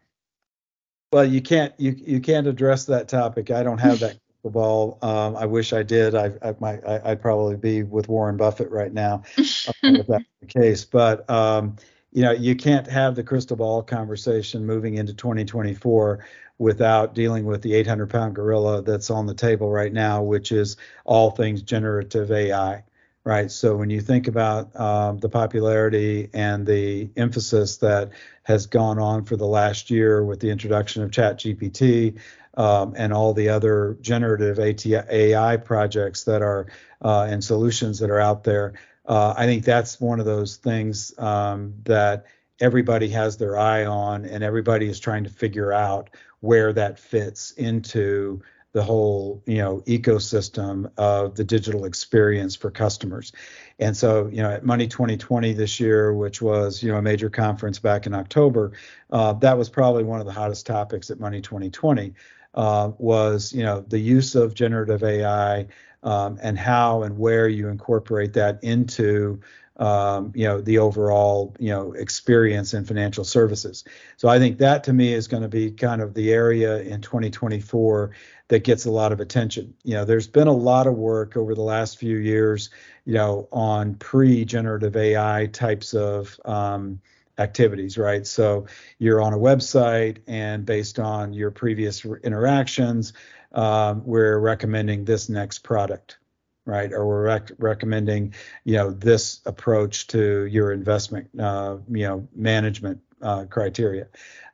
Well, 1.11 1.25
you 1.25 1.41
can't 1.41 1.73
you 1.77 1.95
you 1.95 2.19
can't 2.21 2.47
address 2.47 2.85
that 2.85 3.07
topic. 3.07 3.51
I 3.51 3.61
don't 3.61 3.77
have 3.77 3.99
that 3.99 4.17
crystal 4.41 4.49
ball. 4.49 4.97
Um, 5.03 5.35
I 5.35 5.45
wish 5.45 5.73
I 5.73 5.83
did. 5.83 6.15
I, 6.15 6.31
I 6.41 6.55
might 6.59 6.83
I, 6.83 7.09
would 7.09 7.21
probably 7.21 7.57
be 7.57 7.83
with 7.83 8.07
Warren 8.07 8.37
Buffett 8.37 8.71
right 8.71 8.91
now 8.91 9.21
if 9.37 10.07
that's 10.07 10.25
the 10.41 10.47
case. 10.47 10.85
But 10.85 11.29
um, 11.29 11.75
you 12.13 12.21
know, 12.21 12.31
you 12.31 12.55
can't 12.55 12.87
have 12.87 13.15
the 13.15 13.23
crystal 13.23 13.57
ball 13.57 13.81
conversation 13.81 14.65
moving 14.65 14.95
into 14.95 15.13
2024 15.13 16.23
without 16.59 17.15
dealing 17.15 17.45
with 17.45 17.61
the 17.63 17.73
800 17.73 18.09
pound 18.09 18.35
gorilla 18.35 18.83
that's 18.83 19.09
on 19.09 19.25
the 19.25 19.33
table 19.33 19.71
right 19.71 19.91
now, 19.91 20.21
which 20.21 20.51
is 20.51 20.77
all 21.05 21.31
things 21.31 21.63
generative 21.63 22.31
AI. 22.31 22.83
Right. 23.25 23.49
So 23.49 23.77
when 23.77 23.89
you 23.89 24.01
think 24.01 24.27
about 24.27 24.77
um, 24.79 25.17
the 25.17 25.29
popularity 25.29 26.29
and 26.33 26.67
the 26.67 27.09
emphasis 27.15 27.77
that 27.77 28.11
has 28.43 28.65
gone 28.65 28.99
on 28.99 29.23
for 29.23 29.37
the 29.37 29.47
last 29.47 29.89
year 29.89 30.25
with 30.25 30.41
the 30.41 30.49
introduction 30.49 31.03
of 31.03 31.11
ChatGPT 31.11 32.19
um, 32.55 32.93
and 32.97 33.13
all 33.13 33.33
the 33.33 33.47
other 33.47 33.97
generative 34.01 34.59
AI 34.59 35.57
projects 35.57 36.25
that 36.25 36.41
are 36.41 36.67
uh, 37.01 37.27
and 37.29 37.43
solutions 37.43 37.99
that 37.99 38.09
are 38.09 38.19
out 38.19 38.43
there, 38.43 38.73
uh, 39.05 39.33
I 39.35 39.45
think 39.45 39.65
that's 39.65 39.99
one 39.99 40.19
of 40.19 40.25
those 40.25 40.57
things 40.57 41.17
um, 41.17 41.73
that 41.83 42.25
everybody 42.59 43.09
has 43.09 43.37
their 43.37 43.57
eye 43.57 43.85
on 43.85 44.25
and 44.25 44.43
everybody 44.43 44.87
is 44.87 44.99
trying 44.99 45.23
to 45.25 45.29
figure 45.29 45.73
out 45.73 46.09
where 46.39 46.71
that 46.73 46.99
fits 46.99 47.51
into 47.51 48.41
the 48.73 48.83
whole 48.83 49.41
you 49.45 49.57
know 49.57 49.81
ecosystem 49.81 50.91
of 50.97 51.35
the 51.35 51.43
digital 51.43 51.85
experience 51.85 52.55
for 52.55 52.71
customers. 52.71 53.31
And 53.79 53.95
so 53.95 54.27
you 54.27 54.41
know 54.41 54.51
at 54.51 54.65
money 54.65 54.87
2020 54.87 55.53
this 55.53 55.79
year 55.79 56.13
which 56.13 56.41
was 56.41 56.81
you 56.81 56.91
know 56.91 56.97
a 56.97 57.01
major 57.01 57.29
conference 57.29 57.79
back 57.79 58.05
in 58.07 58.13
october 58.13 58.73
uh, 59.11 59.33
that 59.33 59.57
was 59.57 59.69
probably 59.69 60.03
one 60.03 60.19
of 60.19 60.25
the 60.25 60.31
hottest 60.31 60.65
topics 60.65 61.11
at 61.11 61.19
money 61.19 61.41
2020 61.41 62.13
uh, 62.53 62.91
was 62.97 63.53
you 63.53 63.63
know 63.63 63.81
the 63.81 63.99
use 63.99 64.35
of 64.35 64.53
generative 64.53 65.03
ai 65.03 65.67
um, 66.03 66.37
and 66.41 66.57
how 66.57 67.03
and 67.03 67.17
where 67.17 67.47
you 67.47 67.69
incorporate 67.69 68.33
that 68.33 68.63
into 68.63 69.39
um, 69.77 70.31
you 70.35 70.45
know 70.45 70.61
the 70.61 70.77
overall 70.77 71.55
you 71.59 71.69
know 71.69 71.93
experience 71.93 72.73
in 72.73 72.85
financial 72.85 73.23
services. 73.23 73.83
So 74.17 74.27
I 74.27 74.37
think 74.37 74.59
that 74.59 74.83
to 74.85 74.93
me 74.93 75.13
is 75.13 75.27
going 75.27 75.43
to 75.43 75.49
be 75.49 75.71
kind 75.71 76.01
of 76.01 76.13
the 76.13 76.31
area 76.31 76.81
in 76.81 77.01
2024 77.01 78.11
that 78.49 78.63
gets 78.63 78.85
a 78.85 78.91
lot 78.91 79.11
of 79.11 79.19
attention. 79.19 79.73
You 79.83 79.95
know, 79.95 80.05
there's 80.05 80.27
been 80.27 80.47
a 80.47 80.53
lot 80.53 80.85
of 80.85 80.93
work 80.93 81.35
over 81.35 81.55
the 81.55 81.61
last 81.61 81.97
few 81.97 82.17
years, 82.17 82.69
you 83.05 83.13
know, 83.13 83.47
on 83.51 83.95
pre-generative 83.95 84.95
AI 84.95 85.47
types 85.47 85.93
of 85.93 86.39
um, 86.45 87.01
activities, 87.37 87.97
right? 87.97 88.25
So 88.27 88.67
you're 88.99 89.21
on 89.21 89.33
a 89.33 89.37
website, 89.37 90.17
and 90.27 90.65
based 90.65 90.99
on 90.99 91.33
your 91.33 91.51
previous 91.51 92.05
interactions, 92.05 93.13
um, 93.53 94.03
we're 94.05 94.39
recommending 94.39 95.05
this 95.05 95.29
next 95.29 95.59
product, 95.59 96.17
right? 96.65 96.91
Or 96.91 97.07
we're 97.07 97.23
rec- 97.23 97.51
recommending, 97.57 98.33
you 98.63 98.73
know, 98.73 98.91
this 98.91 99.41
approach 99.45 100.07
to 100.07 100.45
your 100.45 100.71
investment, 100.71 101.29
uh, 101.39 101.77
you 101.89 102.07
know, 102.07 102.27
management 102.35 102.99
uh, 103.21 103.45
criteria. 103.45 104.07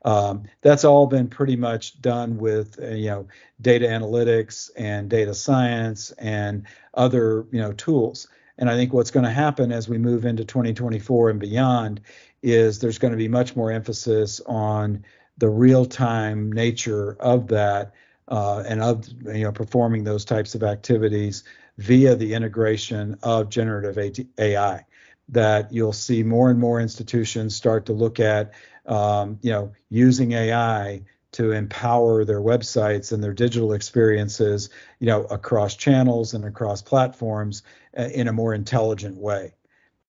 Um, 0.05 0.43
that's 0.61 0.85
all 0.85 1.07
been 1.07 1.27
pretty 1.27 1.55
much 1.55 2.01
done 2.01 2.37
with, 2.37 2.79
uh, 2.81 2.89
you 2.89 3.09
know, 3.09 3.27
data 3.59 3.85
analytics 3.87 4.69
and 4.77 5.09
data 5.09 5.33
science 5.33 6.11
and 6.11 6.65
other, 6.93 7.45
you 7.51 7.59
know, 7.59 7.73
tools. 7.73 8.27
And 8.59 8.69
I 8.69 8.75
think 8.75 8.91
what's 8.91 9.09
going 9.09 9.23
to 9.23 9.31
happen 9.31 9.71
as 9.71 9.87
we 9.87 9.97
move 9.97 10.25
into 10.25 10.43
2024 10.43 11.29
and 11.29 11.39
beyond 11.39 12.01
is 12.43 12.79
there's 12.79 12.99
going 12.99 13.11
to 13.11 13.17
be 13.17 13.29
much 13.29 13.55
more 13.55 13.71
emphasis 13.71 14.41
on 14.45 15.05
the 15.37 15.49
real-time 15.49 16.51
nature 16.51 17.15
of 17.21 17.47
that 17.47 17.93
uh, 18.27 18.63
and 18.67 18.81
of 18.81 19.07
you 19.25 19.45
know 19.45 19.51
performing 19.53 20.03
those 20.03 20.25
types 20.25 20.55
of 20.55 20.63
activities 20.63 21.45
via 21.77 22.15
the 22.15 22.33
integration 22.33 23.17
of 23.23 23.49
generative 23.49 23.97
AI. 24.37 24.85
That 25.29 25.71
you'll 25.71 25.93
see 25.93 26.23
more 26.23 26.49
and 26.49 26.59
more 26.59 26.81
institutions 26.81 27.55
start 27.55 27.85
to 27.85 27.93
look 27.93 28.19
at 28.19 28.53
um, 28.85 29.39
you 29.41 29.51
know 29.51 29.71
using 29.89 30.33
AI 30.33 31.03
to 31.39 31.51
empower 31.51 32.25
their 32.25 32.41
websites 32.41 33.13
and 33.13 33.23
their 33.23 33.33
digital 33.33 33.71
experiences 33.71 34.69
you 34.99 35.07
know 35.07 35.23
across 35.25 35.75
channels 35.75 36.33
and 36.33 36.43
across 36.43 36.81
platforms 36.81 37.63
uh, 37.97 38.09
in 38.13 38.27
a 38.27 38.33
more 38.33 38.53
intelligent 38.53 39.17
way. 39.17 39.53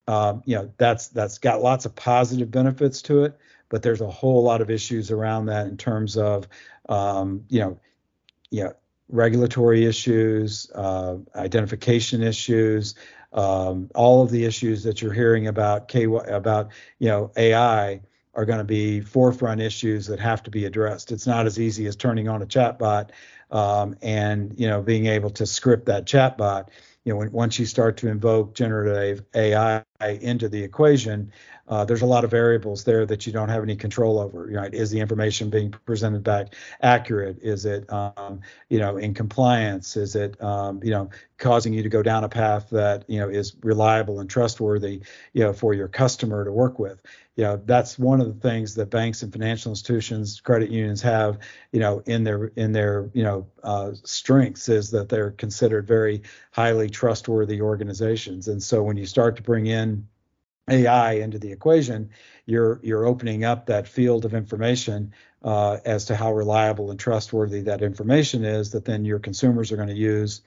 Um, 0.08 0.42
you 0.44 0.56
know 0.56 0.72
that's 0.76 1.06
that's 1.08 1.38
got 1.38 1.62
lots 1.62 1.84
of 1.84 1.94
positive 1.94 2.50
benefits 2.50 3.00
to 3.02 3.24
it, 3.24 3.38
but 3.68 3.82
there's 3.82 4.00
a 4.00 4.10
whole 4.10 4.42
lot 4.42 4.60
of 4.60 4.70
issues 4.70 5.12
around 5.12 5.46
that 5.46 5.68
in 5.68 5.76
terms 5.76 6.16
of 6.16 6.48
um, 6.88 7.44
you 7.48 7.60
know 7.60 7.80
you 8.50 8.64
know, 8.64 8.72
regulatory 9.08 9.84
issues, 9.84 10.68
uh, 10.74 11.16
identification 11.36 12.22
issues, 12.24 12.96
um, 13.32 13.88
all 13.94 14.22
of 14.22 14.30
the 14.30 14.44
issues 14.44 14.82
that 14.82 15.00
you're 15.00 15.12
hearing 15.12 15.46
about 15.46 15.86
K 15.86 16.04
about 16.04 16.70
you 16.98 17.06
know 17.06 17.30
AI 17.36 18.00
are 18.34 18.44
going 18.44 18.58
to 18.58 18.64
be 18.64 19.00
forefront 19.00 19.60
issues 19.60 20.06
that 20.06 20.20
have 20.20 20.42
to 20.44 20.50
be 20.50 20.64
addressed. 20.64 21.12
It's 21.12 21.26
not 21.26 21.46
as 21.46 21.58
easy 21.58 21.86
as 21.86 21.96
turning 21.96 22.28
on 22.28 22.42
a 22.42 22.46
chatbot 22.46 23.10
um, 23.50 23.96
and 24.02 24.54
you 24.58 24.68
know 24.68 24.82
being 24.82 25.06
able 25.06 25.30
to 25.30 25.46
script 25.46 25.86
that 25.86 26.06
chatbot. 26.06 26.68
You 27.04 27.12
know, 27.12 27.18
when, 27.18 27.32
once 27.32 27.58
you 27.58 27.66
start 27.66 27.96
to 27.98 28.08
invoke 28.08 28.54
generative 28.54 29.24
AI 29.34 29.84
into 30.08 30.48
the 30.48 30.62
equation, 30.62 31.32
uh, 31.68 31.84
there's 31.84 32.02
a 32.02 32.06
lot 32.06 32.24
of 32.24 32.30
variables 32.30 32.82
there 32.84 33.06
that 33.06 33.26
you 33.26 33.32
don't 33.32 33.48
have 33.48 33.62
any 33.62 33.76
control 33.76 34.18
over. 34.18 34.46
Right? 34.46 34.74
Is 34.74 34.90
the 34.90 34.98
information 34.98 35.50
being 35.50 35.70
presented 35.70 36.24
back 36.24 36.54
accurate? 36.82 37.38
Is 37.42 37.64
it, 37.64 37.90
um, 37.92 38.40
you 38.68 38.78
know, 38.78 38.96
in 38.96 39.14
compliance? 39.14 39.96
Is 39.96 40.16
it, 40.16 40.40
um, 40.42 40.80
you 40.82 40.90
know, 40.90 41.10
causing 41.38 41.72
you 41.72 41.82
to 41.82 41.88
go 41.88 42.02
down 42.02 42.24
a 42.24 42.28
path 42.28 42.68
that 42.70 43.04
you 43.08 43.20
know 43.20 43.28
is 43.28 43.54
reliable 43.62 44.20
and 44.20 44.28
trustworthy, 44.28 45.00
you 45.32 45.44
know, 45.44 45.52
for 45.52 45.72
your 45.72 45.88
customer 45.88 46.44
to 46.44 46.52
work 46.52 46.78
with? 46.78 47.00
You 47.36 47.44
know, 47.44 47.62
that's 47.64 47.98
one 47.98 48.20
of 48.20 48.26
the 48.26 48.48
things 48.48 48.74
that 48.74 48.90
banks 48.90 49.22
and 49.22 49.32
financial 49.32 49.72
institutions, 49.72 50.40
credit 50.40 50.70
unions 50.70 51.00
have, 51.00 51.38
you 51.72 51.80
know, 51.80 52.02
in 52.04 52.24
their 52.24 52.46
in 52.56 52.72
their 52.72 53.08
you 53.14 53.22
know 53.22 53.46
uh, 53.62 53.92
strengths 54.04 54.68
is 54.68 54.90
that 54.90 55.08
they're 55.08 55.30
considered 55.30 55.86
very 55.86 56.22
highly 56.50 56.90
trustworthy 56.90 57.60
organizations. 57.60 58.48
And 58.48 58.62
so 58.62 58.82
when 58.82 58.96
you 58.96 59.06
start 59.06 59.36
to 59.36 59.42
bring 59.42 59.66
in 59.66 59.89
AI 60.70 61.14
into 61.14 61.38
the 61.38 61.52
equation, 61.52 62.10
you're 62.46 62.80
you're 62.82 63.06
opening 63.06 63.44
up 63.44 63.66
that 63.66 63.88
field 63.88 64.24
of 64.24 64.34
information 64.34 65.12
uh, 65.42 65.78
as 65.84 66.06
to 66.06 66.16
how 66.16 66.32
reliable 66.32 66.90
and 66.90 66.98
trustworthy 66.98 67.62
that 67.62 67.82
information 67.82 68.44
is 68.44 68.70
that 68.72 68.84
then 68.84 69.04
your 69.04 69.18
consumers 69.18 69.72
are 69.72 69.76
going 69.76 69.88
to 69.88 69.94
use 69.94 70.42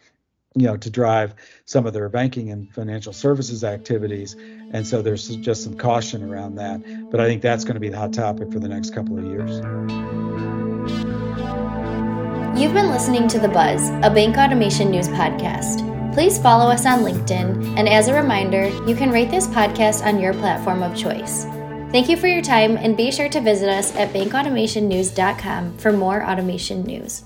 you 0.56 0.68
know 0.68 0.78
to 0.78 0.90
drive 0.90 1.34
some 1.66 1.86
of 1.86 1.94
their 1.94 2.08
banking 2.10 2.52
and 2.52 2.72
financial 2.74 3.14
services 3.14 3.64
activities. 3.64 4.36
And 4.72 4.86
so 4.86 5.02
there's 5.02 5.28
just 5.38 5.64
some 5.64 5.76
caution 5.76 6.24
around 6.24 6.56
that. 6.56 6.82
But 7.12 7.20
i 7.20 7.26
think 7.26 7.42
that's 7.42 7.64
going 7.64 7.76
to 7.76 7.80
be 7.80 7.90
the 7.90 7.98
hot 7.98 8.14
topic 8.14 8.52
for 8.52 8.60
the 8.60 8.70
next 8.70 8.94
couple 8.94 9.18
of 9.18 9.26
years. 9.26 9.58
You've 12.60 12.74
been 12.74 12.92
listening 12.92 13.28
to 13.30 13.40
the 13.40 13.50
buzz 13.50 13.90
a 14.04 14.12
bank 14.14 14.38
automation 14.38 14.92
news 14.92 15.08
podcast 15.10 15.93
Please 16.14 16.38
follow 16.38 16.70
us 16.70 16.86
on 16.86 17.00
LinkedIn, 17.00 17.76
and 17.76 17.90
as 17.90 18.08
a 18.08 18.14
reminder, 18.14 18.68
you 18.88 18.96
can 18.96 19.10
rate 19.10 19.32
this 19.32 19.48
podcast 19.48 20.06
on 20.06 20.20
your 20.20 20.34
platform 20.36 20.84
of 20.84 20.96
choice. 20.96 21.46
Thank 21.92 22.08
you 22.08 22.18
for 22.18 22.28
your 22.28 22.44
time, 22.44 22.78
and 22.78 22.96
be 22.96 23.12
sure 23.12 23.30
to 23.30 23.42
visit 23.42 23.68
us 23.68 23.96
at 23.96 24.14
bankautomationnews.com 24.14 25.78
for 25.80 25.92
more 25.92 26.24
automation 26.24 26.84
news. 26.84 27.24